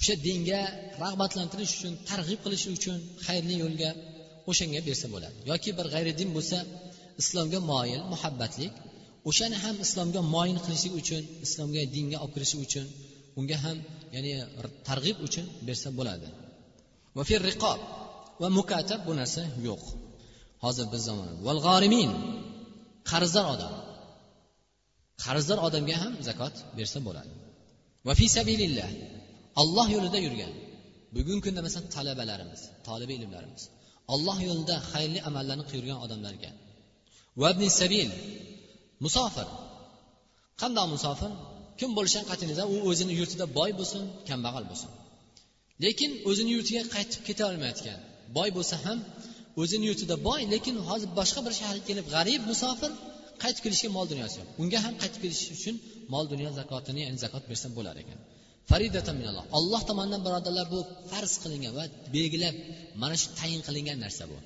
[0.00, 0.60] O'sha dinga
[1.02, 3.90] rag'batlantirish uchun targ'ib qilish uchun xayrli yo'lga
[4.50, 5.36] o'shanga bersa bo'ladi.
[5.50, 6.58] Yoki bir g'ayridin bo'lsa
[7.22, 8.72] islomga moyil muhabbatlik
[9.28, 12.86] o'shani ham islomga moyil qilishlik uchun islomga dinga olib kirishi uchun
[13.38, 13.76] unga ham
[14.14, 14.32] ya'ni
[14.88, 16.28] targ'ib uchun bersa bo'ladi.
[17.16, 17.80] Va riqob
[18.40, 19.82] va mukatab bu narsa yo'q.
[20.64, 22.10] Hozir biz zamonda val g'orimin
[23.10, 23.72] qarzdor odam.
[25.24, 27.32] Qarzdor odamga ham zakot bersa bo'ladi.
[28.06, 28.90] Va fi sabilillah
[29.62, 30.52] alloh yo'lida yurgan
[31.16, 33.62] bugungi kunda masalan talabalarimiz tolibi ilmlarimiz
[34.14, 36.50] alloh yo'lida xayrli amallarni qilgan odamlarga.
[37.42, 38.10] Vabni sabil
[39.04, 39.48] musofir.
[40.60, 41.32] Qandoq musofir?
[41.78, 44.90] Kim bo'lishidan qat'iy nazar u o'zini yurtida boy bo'lsin kambag'al bo'lsin.
[45.84, 47.98] Lekin o'zini yurtiga qaytib keta olmayotgan
[48.36, 48.98] boy bo'lsa ham
[49.62, 52.90] o'zini yurtida boy lekin hozir boshqa bir shaharga kelib g'arib musofir
[53.42, 54.48] qaytib kelishga mol dunyosi yo'q.
[54.62, 55.76] Unga ham qaytib kelish uchun
[56.14, 58.18] mol dunyo zakotini ya'ni zakot bersa bo'lar ekan.
[59.58, 60.78] Alloh tomonidan birodarlar bu
[61.10, 61.84] farz qilingan va
[62.16, 62.54] belgilab
[63.02, 64.38] mana shu tayin qilingan narsa bu.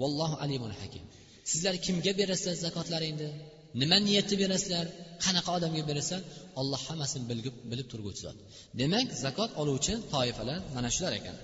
[0.00, 1.04] Vallohu alimun hakim.
[1.50, 3.28] Sizlar kimga berasizlar zakotlaringni
[3.80, 4.86] nima niyatda berasizlar?
[5.24, 6.22] Qanaqa odamga berasizlar
[6.60, 8.36] olloh hammasini bilib bilib turguvchi zot.
[8.80, 11.36] Demak zakot oluvchi toifalar mana shular ekan.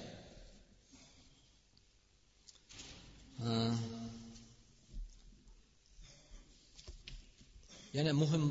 [7.97, 8.45] Yana muhim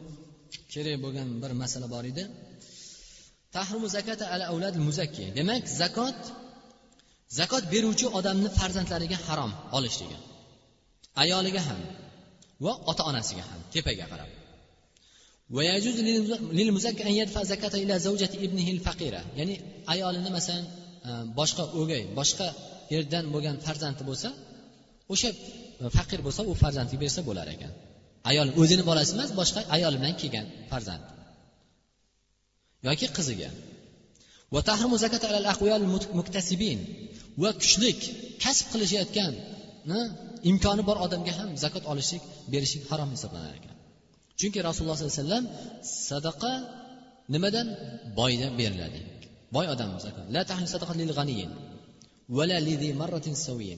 [0.73, 2.23] kerak bo'lgan bir masala bor edi.
[3.55, 6.19] Tahrimu zakata ala avlad muzakki demak zakot
[7.39, 10.21] zakot beruvchi odamni farzandlariga harom olish degan.
[11.23, 11.81] Ayoliga ham
[12.65, 14.29] va ota onasiga ham tepaga qarab.
[19.39, 19.55] Ya'ni
[19.93, 20.65] ayolini masalan
[21.09, 22.47] e, boshqa o'gay boshqa
[22.93, 24.29] yerdan bo'lgan farzandi bo'lsa
[25.13, 25.29] o'sha
[25.83, 27.71] e, faqir bo'lsa u farzandiga bersa bo'lar ekan.
[28.29, 31.03] Ayol o'zini bolasi emas boshqa ayoli bilan kelgan farzand.
[32.87, 33.49] Yoki qiziga.
[37.43, 37.99] Va kuchlik
[38.43, 39.33] kasb qilishayotgan
[40.51, 42.23] imkoni bor odamga ham zakot olishlik
[42.53, 43.75] berishlik harom hisoblanar ekan.
[44.39, 45.45] Chunki rasululloh sollallohu alayhi vasallam
[46.09, 46.53] sadaqa
[47.33, 47.67] nimadan?
[48.19, 49.01] Boydan beriladi.
[49.55, 49.89] Boy odam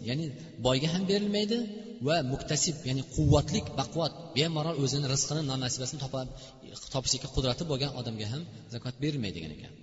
[0.10, 0.26] ya'ni
[0.66, 1.58] boyga ham berilmaydi
[2.08, 6.00] va muktasib ya'ni quvvatlik baquvvat bemalol o'zini rizqini non nasibasini
[6.94, 8.42] topishlikka qudrati bo'lgan odamga ham
[8.74, 9.74] zakot berilmaydi degan ekan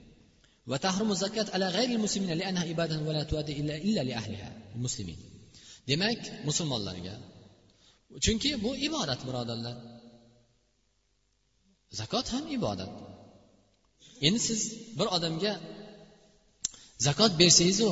[5.90, 7.14] demak musulmonlarga
[8.24, 9.76] chunki bu ibodat birodarlar.
[12.00, 12.92] Zakot ham ibodat.
[14.26, 14.60] Endi siz
[14.98, 15.52] bir odamga
[17.06, 17.90] zakot bersangizu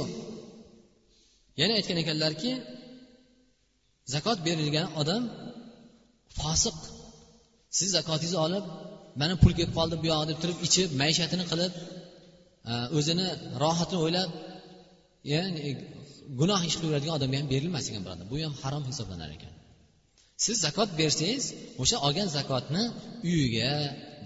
[1.61, 2.53] yana aytgan ekanlarki
[4.13, 5.23] zakot berilgan odam
[6.39, 6.79] fosiq.
[7.79, 8.65] Siz zakotingizni olib
[9.21, 11.73] mana pul kelib qoldi bu yog'i deb turib ichib maishatini qilib
[12.71, 13.27] e, o'zini
[13.63, 14.31] rohatini o'ylab
[15.33, 15.61] ya'ni
[16.41, 18.27] gunoh ish qilaveradigan odamga ham berilmas ekan birodar.
[18.33, 19.53] Bu ham harom hisoblanar ekan.
[20.45, 21.45] Siz zakot bersangiz
[21.83, 22.85] o'sha olgan zakotni
[23.31, 23.71] uyiga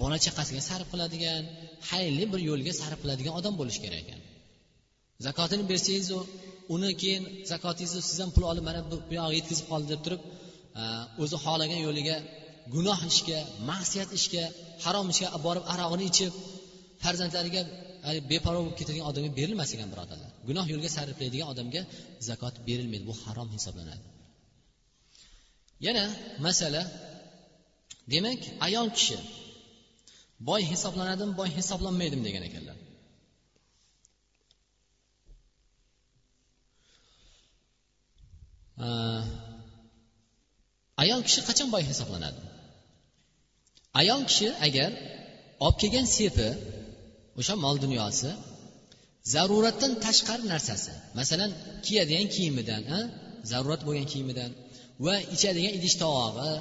[0.03, 1.43] bola chaqasiga sarf qiladigan
[1.91, 4.20] xayrli bir yo'lga sarf qiladigan odam bo'lishi kerak ekan.
[5.26, 6.07] Zakotini bersangiz
[6.75, 10.23] uni keyin zakotingizni siz ham pul olib mana bu yog'iga yetkazib qoldi deb turib
[10.81, 10.83] e,
[11.23, 12.16] o'zi xohlagan yo'liga
[12.75, 13.39] gunoh ishga
[13.71, 14.45] ma'siyat ishga
[14.85, 16.33] harom ishga borib arog'ini ichib
[17.03, 17.62] farzandlariga
[18.09, 20.31] e, beparvo bo'lib ketadigan odamga berilmas ekan birodarlar.
[20.49, 21.83] Gunoh yo'lga sarflaydigan odamga
[22.29, 23.05] zakot berilmaydi.
[23.11, 24.05] Bu harom hisoblanadi.
[25.87, 26.05] Yana
[26.47, 26.83] masala.
[28.12, 29.19] Demak ayol kishi
[30.49, 32.77] boy hisoblanadimi boy hisoblanmaydimi degan ekanlar.
[41.03, 42.41] Ayol kishi qachon boy hisoblanadi?
[44.01, 44.91] Ayol kishi agar
[45.64, 46.49] olib kelgan sepi
[47.41, 48.31] o'sha mol dunyosi
[49.35, 51.51] zaruratdan tashqari narsasi masalan
[51.87, 52.83] kiyadigan kiyimidan
[53.51, 54.51] zarurat bo'lgan kiyimidan
[55.05, 56.53] va ichadigan idish tovog'i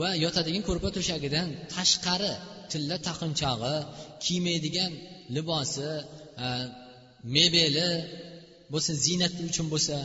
[0.00, 2.32] va yotadigan ko'rpa to'shagidan tashqari
[2.70, 3.76] tilla taqinchog'i
[4.24, 4.92] kiymaydigan
[5.36, 5.90] libosi
[7.34, 7.90] mebeli
[8.72, 9.96] bo'lsin ziynati uchun bo'lsa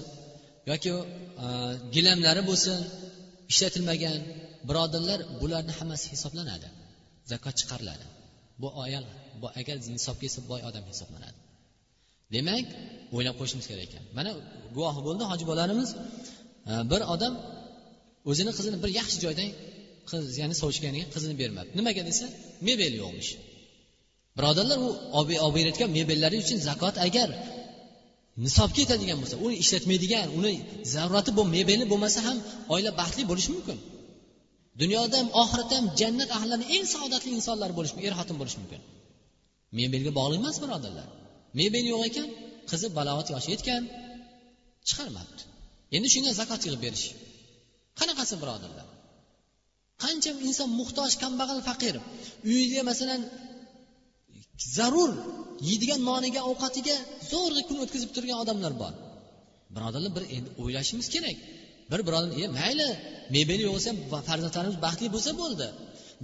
[0.70, 1.48] yoki e,
[1.96, 2.78] gilamlari bo'lsin
[3.52, 4.18] ishlatilmagan
[4.70, 6.68] birodarlar bularni hammasi hisoblanadi
[7.32, 8.06] zakot chiqariladi.
[8.62, 9.06] Bu ayol
[9.60, 11.38] agar nisobga kelsa boy odam hisoblanadi.
[12.36, 12.66] Demak
[13.16, 14.04] o'ylab qo'yishimiz kerak ekan.
[14.18, 14.32] Mana
[14.76, 15.90] guvohi bo'ldi hoji bolalarimiz.
[16.72, 17.34] E, bir odam
[18.30, 19.50] o'zini qizini bir yaxshi joydan
[20.10, 21.70] qiz ya'ni sochganiga qizini bermadi.
[21.80, 22.26] Nimaga desa
[22.68, 23.32] mebel yo'qmish
[24.38, 27.30] birodarlar u olib berayotgan mebellari uchun zakot agar
[28.44, 30.54] nisobga yetadigan bo'lsa uni ishlatmaydigan uni
[30.94, 32.38] zarurati bu mebeli bo'lmasa ham
[32.74, 33.78] oila baxtli bo'lishi mumkin.
[34.82, 38.82] Dunyoda ham oxiratda ham jannat ahllarini eng saodatli insonlar bo'lishi er xotin bo'lishi mumkin.
[39.78, 41.08] Mebelga bog'liq emas birodarlar.
[41.60, 42.28] Mebel yo'q ekan
[42.70, 43.84] qizi balog'at yoshi yetgan
[44.88, 45.42] chiqarmabdi.
[45.96, 47.06] Endi shunga zakot yig'ib berish.
[48.00, 48.88] Qanaqasi birodarlar?
[50.04, 51.96] Qancha inson muhtoj kambag'al faqir
[52.52, 53.22] uyida masalan
[54.78, 55.12] zarur.
[55.70, 56.96] Yeydigan noniga ovqatiga
[57.32, 58.94] zo'rg'a kun o'tkazib turgan odamlar bor.
[59.76, 61.38] Birodarlar bir endi o'ylashimiz kerak.
[61.92, 62.88] Bir birodar e mayli
[63.36, 63.92] mebeli yo'q bo'lsa
[64.30, 65.68] farzandlarimiz baxtli bo'lsa bo'ldi.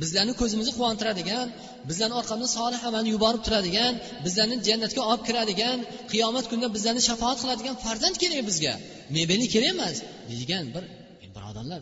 [0.01, 1.47] Bizlarni ko'zimizni quvontiradigan
[1.89, 3.93] bizlarni orqamizdan solih amalni yuborib turadigan
[4.25, 5.77] bizlarni jannatga olib kiradigan
[6.11, 8.73] qiyomat kunida bizlarni shafoat qiladigan farzand kerak bizga.
[9.15, 9.97] Mebeli kerak emas
[10.29, 10.83] deydigan bir
[11.23, 11.81] e, birodarlar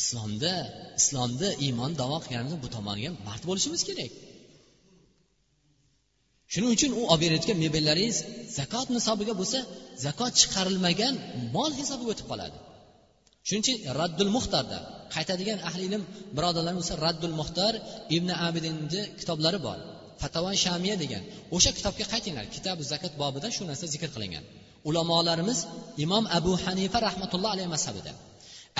[0.00, 0.54] islomda
[1.00, 4.10] islomda iymon davo qilganimizda bu tomonga mard bo'lishimiz kerak.
[6.52, 8.18] Shuning uchun u olib berayotgan mebellaringiz
[8.58, 9.58] zakot nisobiga bo'lsa
[10.06, 11.14] zakot chiqarilmagan
[11.56, 12.56] mol hisobiga o'tib qoladi.
[13.46, 14.78] Shuning uchun raddul muxtarda
[15.14, 16.02] qaytadigan ahli ilm
[16.36, 17.72] birodarlar bo'lsa raddul muxtar
[18.16, 19.78] ibn abidinni kitoblari bor.
[20.22, 21.22] Fatavon shamiya degan.
[21.56, 22.44] O'sha kitobga qaytinglar.
[22.56, 24.44] Kitabi zakot bobida shu narsa zikr qilingan.
[24.88, 25.58] Ulamolarimiz
[26.04, 28.12] imom abu hanifa rahmatulloh alayhi mazhabida.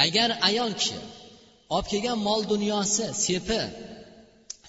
[0.04, 0.98] Agar ayol kishi
[1.74, 3.60] olib kelgan mol dunyosi sepi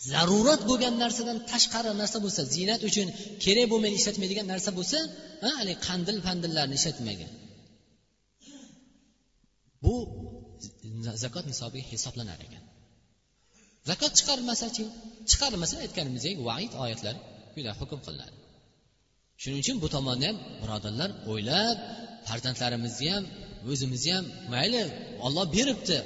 [0.09, 3.07] zarurat bo'lgan narsadan tashqari narsa bo'lsa ziynat uchun
[3.43, 4.97] kerak bo'lmagan ishlatmaydigan narsa bo'lsa
[5.59, 7.31] haligi qandil pandillarni ishlatmagan
[9.83, 9.93] bu
[11.23, 12.63] zakot nisobiga hisoblanar ekan.
[13.89, 14.83] Zakot chiqarmasachi
[15.29, 17.15] chiqarmasa aytganimizdek vaid oyatlar
[17.53, 18.37] quyida hukm qilinadi.
[19.41, 21.77] Shuning uchun bu tomonni ham birodarlar o'ylab
[22.27, 23.23] farzandlarimizni ham
[23.71, 24.81] o'zimizni ham mayli
[25.25, 25.97] olloh beribdi.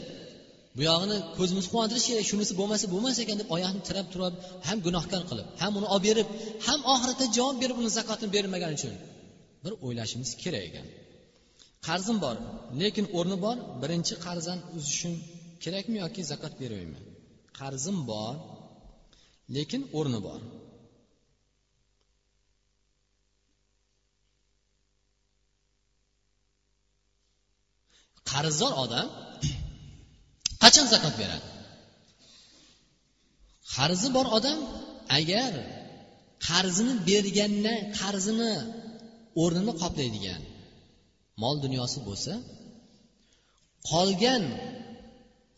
[0.78, 4.34] Bu yog'ini ko'zimizni quvontirish kerak shunisi bo'lmasa bo'lmas ekan deb oyoqni tirab turib
[4.68, 6.28] ham gunohkor qilib ham uni olib berib
[6.68, 8.94] ham oxiratda javob berib uni zakotini bermagani uchun
[9.64, 10.88] bir o'ylashimiz kerak ekan.
[11.88, 12.36] Qarzim bor
[12.82, 15.14] lekin o'rni bor birinchi qarzdan uzishim
[15.64, 17.00] kerakmi yoki zakot beraymi
[17.60, 18.34] qarzim bor
[19.56, 20.42] lekin o'rni bor.
[28.32, 29.08] Qarzdor odam
[30.66, 31.48] qachon zakot beradi?
[33.76, 34.60] Qarzi bor odam
[35.20, 35.52] agar
[36.48, 38.54] qarzini bergandan qarzini
[39.44, 40.42] o'rnini qoplaydigan
[41.44, 42.34] mol dunyosi bo'lsa
[43.92, 44.44] qolgan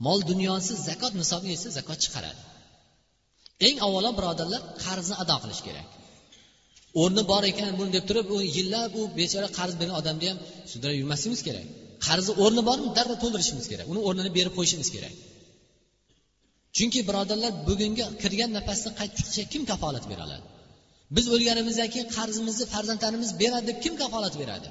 [0.05, 2.41] mol dunyosi zakot nisobiga esa zakot chiqaradi.
[3.67, 5.87] Eng avvalo birodarlar qarzni ado qilish kerak.
[7.01, 10.39] O'rni bor ekan buni deb turib u yillab u bechora qarz bergan odamni ham
[10.71, 11.67] sudrab yurmasligimiz kerak.
[12.05, 13.85] Qarzi o'rni bormi darrov to'ldirishimiz kerak.
[13.93, 15.13] Uni o'rnini berib qo'yishimiz kerak.
[16.77, 20.45] Chunki birodarlar bugungi kirgan nafasni qaytib chiqishiga kim kafolat bera oladi
[21.15, 24.69] biz o'lganimizdan keyin qarzimizni farzandlarimiz beradi deb kim kafolat beradi?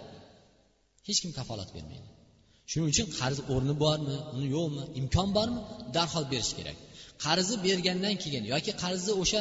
[1.09, 2.07] Hech kim kafolat bermaydi.
[2.71, 5.61] Shuning uchun qarz o'rni bormi uni yo'qmi imkon bormi
[5.97, 6.77] darhol berish kerak.
[7.25, 9.41] Qarzni bergandan keyin yoki qarzni o'sha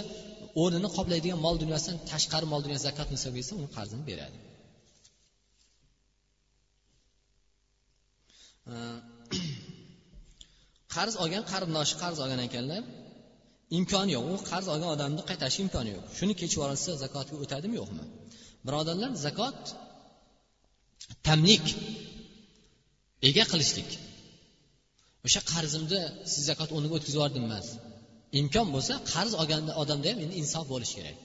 [0.62, 4.38] o'rnini qoplaydigan mol dunyosidan tashqari mol dunyo zakot nisobga uni qarzini beradi.
[8.74, 8.76] Э,
[10.96, 12.84] qarz olgan qarindoshi qarz olgan ekanlar
[13.78, 14.26] imkoni yo'q.
[14.34, 16.06] U qarz olgan odamni qaytarish imkoni yo'q.
[16.18, 18.06] Shuni kechib yuborsa zakotga o'tadimi yo'qmi?
[18.68, 19.60] Birodarlar zakot
[21.28, 21.66] tamlik
[23.30, 23.90] ega qilishlik.
[25.26, 26.02] O'sha qarzimni
[26.34, 27.68] siz zakot o'rniga o'tkazib yubordim emas.
[28.40, 31.18] Imkon bo'lsa qarz olgan odamda ham endi insof bo'lishi kerak.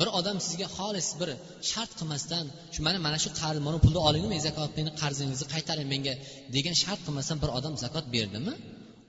[0.00, 1.30] Bir odam sizga xolis bir
[1.70, 5.88] shart qilmasdan shu mana mana shu qarz mana pulni oling men zakot meni qarzingizni qaytaring
[5.94, 6.14] menga
[6.56, 8.54] degan shart qilmasdan bir odam zakot berdimi?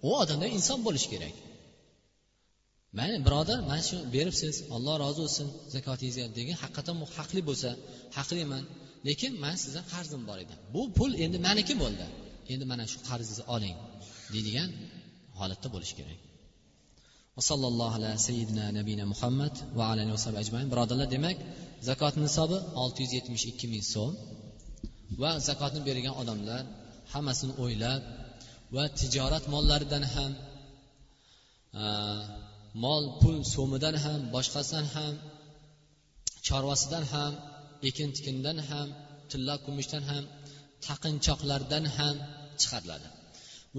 [0.08, 1.36] U odamda inson bo'lishi kerak.
[2.98, 7.70] Mayli birodar mana shu beribsiz alloh rozi bo'lsin zakotingizga degan haqiqatdan bu haqli bo'lsa
[8.18, 8.64] haqliman.
[9.08, 10.56] Lekin man sizdan qarzim bor edi.
[10.74, 12.06] Bu pul endi maniki bo'ldi.
[12.54, 13.78] Endi mana shu qarzingizni oling
[14.34, 14.70] deydigan
[15.40, 16.20] holatda bo'lishi kerak.
[17.50, 20.68] Sallallohu ala sayyidina nabiyina muhammad va alayhi vasallam ajmain.
[20.74, 21.38] Birodarlar demak
[21.90, 24.14] zakot nisobi olti yuz yetmish ikki ming so'm
[25.22, 26.64] va zakotni bergan odamlar
[27.14, 28.02] hammasini o'ylab
[28.76, 30.32] va tijorat mollaridan ham
[32.86, 35.14] mol pul so'midan ham boshqasidan ham
[36.48, 37.34] chorvasidan ham
[37.90, 38.88] ekin tikindan ham
[39.32, 40.24] tilla kumushdan ham
[40.88, 42.16] taqinchoqlardan ham
[42.62, 43.08] chiqariladi.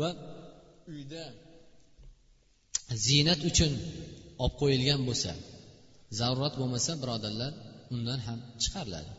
[0.00, 0.08] Va
[0.92, 1.24] uyda
[3.06, 3.72] ziynat uchun
[4.42, 5.32] olib qo'yilgan bo'lsa
[6.18, 7.52] zarurat bo'lmasa birodarlar
[7.94, 9.10] undan ham chiqariladi.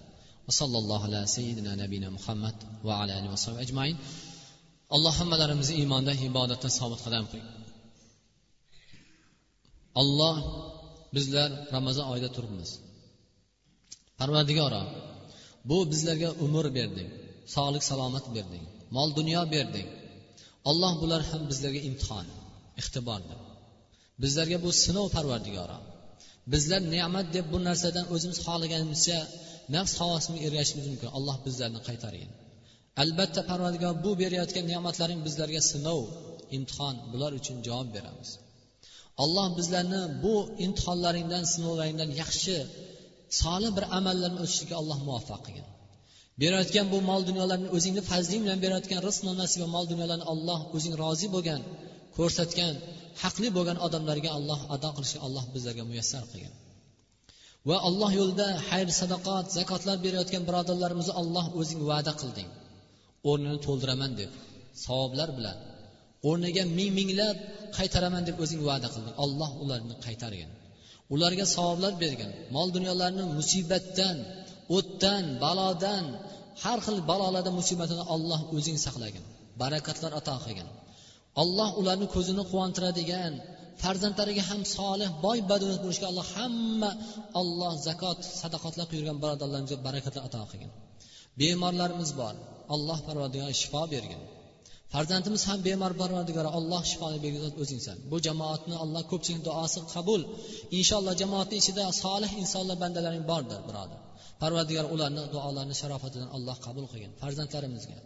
[0.59, 2.57] Sallallohu ala sayyidina nabina muhammad
[2.87, 3.31] va ala alihi
[3.65, 3.95] ajmain.
[4.95, 7.25] Alloh hammalarimizni iymonda ibodatda sobit qadam
[10.01, 10.37] olloh
[11.15, 12.69] bizlar ramazon oyida turibmiz.
[14.19, 14.83] Parvardigoro
[15.69, 17.09] bu bizlarga umr berding
[17.55, 18.63] sog'lik salomat berding
[18.95, 19.87] mol dunyo berding.
[20.69, 22.27] Alloh bular ham bizlarga imtihon
[22.81, 23.39] ixtibordir
[24.23, 25.77] bizlarga bu sinov parvardigoro
[26.53, 29.19] bizlar ne'mat deb bu narsadan o'zimiz xohlaganimizcha
[29.75, 31.09] nafs havosiga ergashishimiz mumkin.
[31.17, 32.31] Alloh bizlarni qaytargin.
[33.03, 36.01] Albatta parvardigor bu berayotgan ne'matlaring bizlarga sinov
[36.57, 38.29] imtihon bular uchun javob beramiz.
[39.23, 42.55] Alloh bizlarni bu imtihonlaringdan sinovlaringdan yaxshi
[43.41, 45.67] solih bir amallarni o'tishlikka alloh muvaffaq qilgin.
[46.41, 51.27] Berayotgan bu mol dunyolarni o'zingni fazling bilan berayotgan rizq nasiba mol dunyolarni alloh o'zing rozi
[51.35, 51.61] bo'lgan
[52.17, 52.73] ko'rsatgan
[53.23, 56.53] haqli bo'lgan odamlarga alloh ado qilishni alloh bizlarga muyassar qilgin
[57.69, 62.49] va alloh yo'lida xayr sadoqat zakotlar berayotgan birodarlarimizni alloh o'zing va'da qilding.
[63.29, 64.31] O'rnini to'ldiraman deb
[64.85, 65.57] savoblar bilan
[66.29, 67.37] o'rniga ming minglab
[67.77, 69.15] qaytaraman deb o'zing va'da qilding.
[69.25, 70.49] Alloh ularni qaytargin
[71.13, 74.17] ularga savoblar bergin mol dunyolarni musibatdan
[74.77, 76.05] o'tdan balodan
[76.63, 79.23] har xil balolardan musibatdan alloh o'zing saqlagin
[79.61, 80.67] barakatlar ato qilgin.
[81.41, 83.33] Alloh ularni ko'zini quvontiradigan
[83.83, 86.91] farzandlariga ham solih boy badavlat bo'lishga alloh hamma
[87.41, 90.71] olloh zakot sadoqatlar yurgan birodarlarimizga barakatlar ato qilgin.
[91.39, 92.35] Bemorlarimiz bor
[92.75, 94.21] alloh parvardigor shifo bergin.
[94.93, 100.21] Farzandimiz ham bemor parvardigor alloh shifoni bergan o'zingsan bu jamoatni alloh ko'pchilik duosi qabul.
[100.79, 103.99] Inshaalloh jamoatni ichida solih insonlar bandalaring bordir birodar.
[104.41, 107.97] Parvardigor ularni duolarini sharofatidan alloh qabul qilgin farzandlarimizga.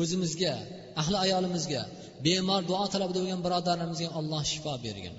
[0.00, 0.54] O'zimizga
[1.00, 1.82] ahli ayolimizga
[2.26, 5.14] bemor duo talabida bo'lgan birodarlarimizga alloh shifo bergin.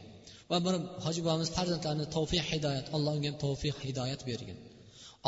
[0.51, 0.73] Va bir
[1.05, 4.57] hoji bobomiz farzandlarini tavfiq hidoyat alloh unga tavfiq hidoyat bergin.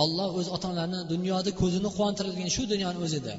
[0.03, 3.33] Alloh o'z ota onalarini dunyoda ko'zini quvontiradigan shu dunyoni o'zida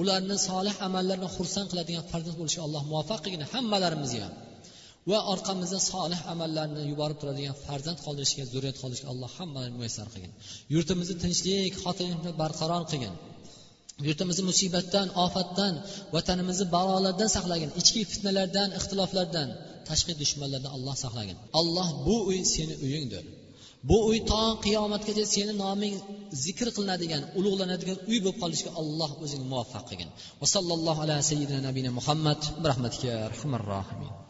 [0.00, 4.26] ularni solih amallar xursand qiladigan farzand bo'lishga alloh muvaffaq qilgin hammalarimizga.
[5.10, 10.32] Va orqamizda solih amallarni yuborib turadigan farzand qoldirishga zurriyat qoldirishga alloh hammalarni muyassar qilgin.
[10.74, 13.14] Yurtimizni tinchlik xotirjamlik barqaror qilgin.
[14.06, 15.74] Yurtimizni musibatdan ofatdan
[16.14, 19.48] vatanimizni balolardan saqlagin ichki fitnalardan ixtiloflardan
[19.88, 21.36] tashqi dushmanlardan alloh saqlagin.
[21.60, 23.24] Alloh bu uy seni uyingdir.
[23.88, 25.94] Bu uy to qiyomatgacha seni noming
[26.44, 30.10] zikr qilinadigan ulug'lanadigan uy bo'lib qolishga alloh o'zing muvaffaq qilgin.
[30.40, 34.23] Va sallallohu ala sayyidina nabiyina muhammad rahmatga rahmatika rohimin